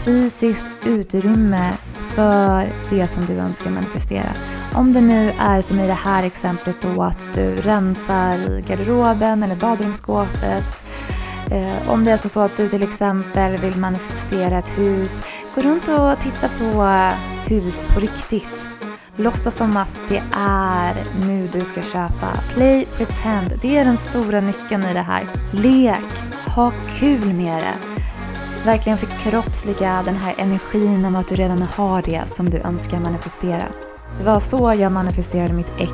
fysiskt 0.06 0.66
utrymme 0.86 1.74
för 2.16 2.70
det 2.90 3.08
som 3.08 3.26
du 3.26 3.34
önskar 3.34 3.70
manifestera. 3.70 4.32
Om 4.74 4.94
det 4.94 5.02
nu 5.02 5.34
är 5.40 5.62
som 5.62 5.80
i 5.80 5.88
det 5.88 5.94
här 5.94 6.24
exemplet 6.24 6.76
då 6.82 7.04
att 7.04 7.26
du 7.34 7.56
rensar 7.56 8.38
i 8.38 8.64
garderoben 8.68 9.44
eller 9.44 9.56
badrumsskåpet. 9.56 10.84
Eh, 11.52 11.92
om 11.92 12.04
det 12.04 12.12
är 12.12 12.30
så 12.30 12.40
att 12.40 12.58
du 12.58 12.70
till 12.70 12.84
exempel 12.84 13.58
vill 13.58 13.76
manifestera 13.76 14.58
ett 14.58 14.78
hus, 14.78 15.22
gå 15.56 15.62
runt 15.62 15.88
och 15.88 16.20
titta 16.20 16.50
på 16.50 16.84
hus 17.46 17.86
på 17.94 18.00
riktigt 18.00 18.68
Låtsas 19.22 19.56
som 19.56 19.78
att 19.78 20.02
det 20.10 20.24
är 20.38 21.04
nu 21.28 21.50
du 21.54 21.66
ska 21.66 21.82
köpa. 21.82 22.28
Play 22.54 22.88
pretend. 22.98 23.54
Det 23.62 23.78
är 23.78 23.86
den 23.86 23.98
stora 23.98 24.42
nyckeln 24.42 24.84
i 24.84 24.94
det 24.94 25.02
här. 25.02 25.28
Lek. 25.52 26.24
Ha 26.56 26.72
kul 27.00 27.34
med 27.34 27.64
det. 27.64 28.02
Verkligen 28.66 28.98
förkroppsliga 28.98 30.02
den 30.06 30.16
här 30.16 30.36
energin 30.38 31.06
om 31.06 31.16
att 31.16 31.28
du 31.28 31.36
redan 31.36 31.62
har 31.62 32.02
det 32.02 32.22
som 32.28 32.50
du 32.50 32.58
önskar 32.58 33.00
manifestera. 33.00 33.64
Det 34.18 34.24
var 34.24 34.40
så 34.40 34.74
jag 34.78 34.92
manifesterade 34.92 35.54
mitt 35.54 35.80
ex. 35.80 35.92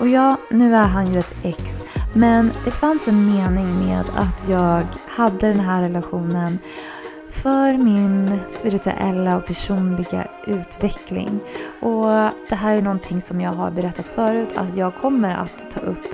Och 0.00 0.08
ja, 0.08 0.36
nu 0.50 0.74
är 0.74 0.86
han 0.86 1.12
ju 1.12 1.18
ett 1.18 1.34
ex. 1.42 1.58
Men 2.14 2.52
det 2.64 2.70
fanns 2.70 3.08
en 3.08 3.26
mening 3.26 3.86
med 3.86 4.00
att 4.00 4.48
jag 4.48 4.82
hade 5.08 5.48
den 5.48 5.60
här 5.60 5.82
relationen 5.82 6.58
för 7.42 7.72
min 7.72 8.40
spirituella 8.48 9.36
och 9.36 9.46
personliga 9.46 10.28
utveckling. 10.46 11.40
Och 11.80 12.06
det 12.48 12.54
här 12.54 12.76
är 12.76 12.82
någonting 12.82 13.20
som 13.20 13.40
jag 13.40 13.50
har 13.50 13.70
berättat 13.70 14.06
förut 14.06 14.56
att 14.56 14.76
jag 14.76 14.94
kommer 14.94 15.36
att 15.36 15.70
ta 15.70 15.80
upp 15.80 16.06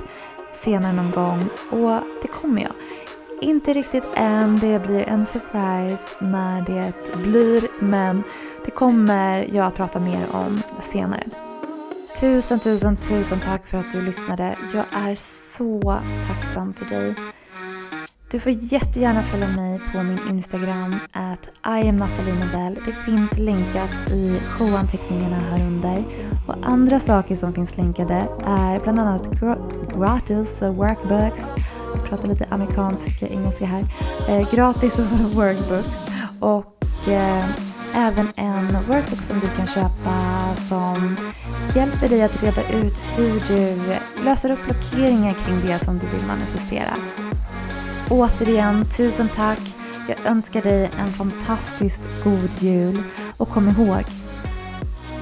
senare 0.52 0.92
någon 0.92 1.10
gång 1.10 1.48
och 1.70 2.00
det 2.22 2.28
kommer 2.28 2.62
jag. 2.62 2.72
Inte 3.40 3.72
riktigt 3.72 4.04
än, 4.14 4.58
det 4.58 4.86
blir 4.86 5.02
en 5.02 5.26
surprise 5.26 6.04
när 6.18 6.62
det 6.62 6.92
blir 7.16 7.68
men 7.80 8.22
det 8.64 8.70
kommer 8.70 9.54
jag 9.54 9.66
att 9.66 9.74
prata 9.74 10.00
mer 10.00 10.26
om 10.32 10.62
senare. 10.80 11.24
Tusen, 12.20 12.60
tusen, 12.60 12.96
tusen 12.96 13.40
tack 13.40 13.66
för 13.66 13.78
att 13.78 13.92
du 13.92 14.02
lyssnade. 14.02 14.58
Jag 14.74 14.84
är 14.92 15.14
så 15.14 16.00
tacksam 16.28 16.72
för 16.72 16.84
dig. 16.84 17.14
Du 18.30 18.40
får 18.40 18.52
jättegärna 18.52 19.22
följa 19.22 19.48
mig 19.48 19.80
på 19.92 20.02
min 20.02 20.18
Instagram, 20.28 20.96
at 21.12 21.48
Nobel. 21.64 22.78
Det 22.84 22.92
finns 23.04 23.38
länkat 23.38 24.10
i 24.10 24.40
showanteckningarna 24.40 25.36
här 25.36 25.66
under. 25.66 26.04
Och 26.46 26.54
andra 26.62 27.00
saker 27.00 27.36
som 27.36 27.52
finns 27.52 27.76
länkade 27.76 28.26
är 28.46 28.80
bland 28.80 29.00
annat 29.00 29.40
gratis 29.96 30.62
workbooks. 30.62 31.42
Jag 31.94 32.04
pratar 32.04 32.28
lite 32.28 32.46
amerikansk 32.50 33.22
engelska 33.22 33.66
här. 33.66 33.84
Eh, 34.28 34.50
gratis 34.54 34.98
workbooks. 35.34 36.08
Och 36.40 37.08
eh, 37.08 37.44
även 37.94 38.28
en 38.36 38.72
workbook 38.88 39.22
som 39.22 39.40
du 39.40 39.48
kan 39.48 39.66
köpa 39.66 40.54
som 40.68 41.16
hjälper 41.74 42.08
dig 42.08 42.22
att 42.22 42.42
reda 42.42 42.62
ut 42.62 43.00
hur 43.16 43.42
du 43.48 43.76
löser 44.24 44.50
upp 44.50 44.64
blockeringar 44.64 45.32
kring 45.32 45.60
det 45.60 45.84
som 45.84 45.98
du 45.98 46.06
vill 46.06 46.26
manifestera. 46.26 46.96
Återigen, 48.10 48.84
tusen 48.84 49.28
tack. 49.28 49.60
Jag 50.08 50.26
önskar 50.26 50.62
dig 50.62 50.90
en 50.98 51.08
fantastiskt 51.08 52.02
god 52.24 52.50
jul. 52.58 53.02
Och 53.36 53.48
kom 53.48 53.68
ihåg, 53.68 54.04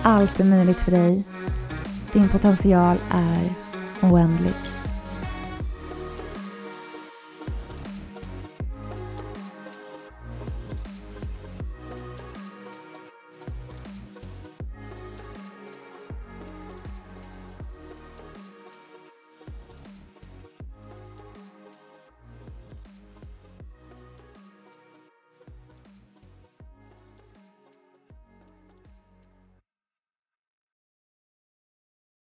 allt 0.03 0.41
är 0.41 0.45
möjligt 0.45 0.81
för 0.81 0.91
dig. 0.91 1.25
Din 2.13 2.29
potential 2.29 2.97
är 3.11 3.51
oändlig. 4.01 4.74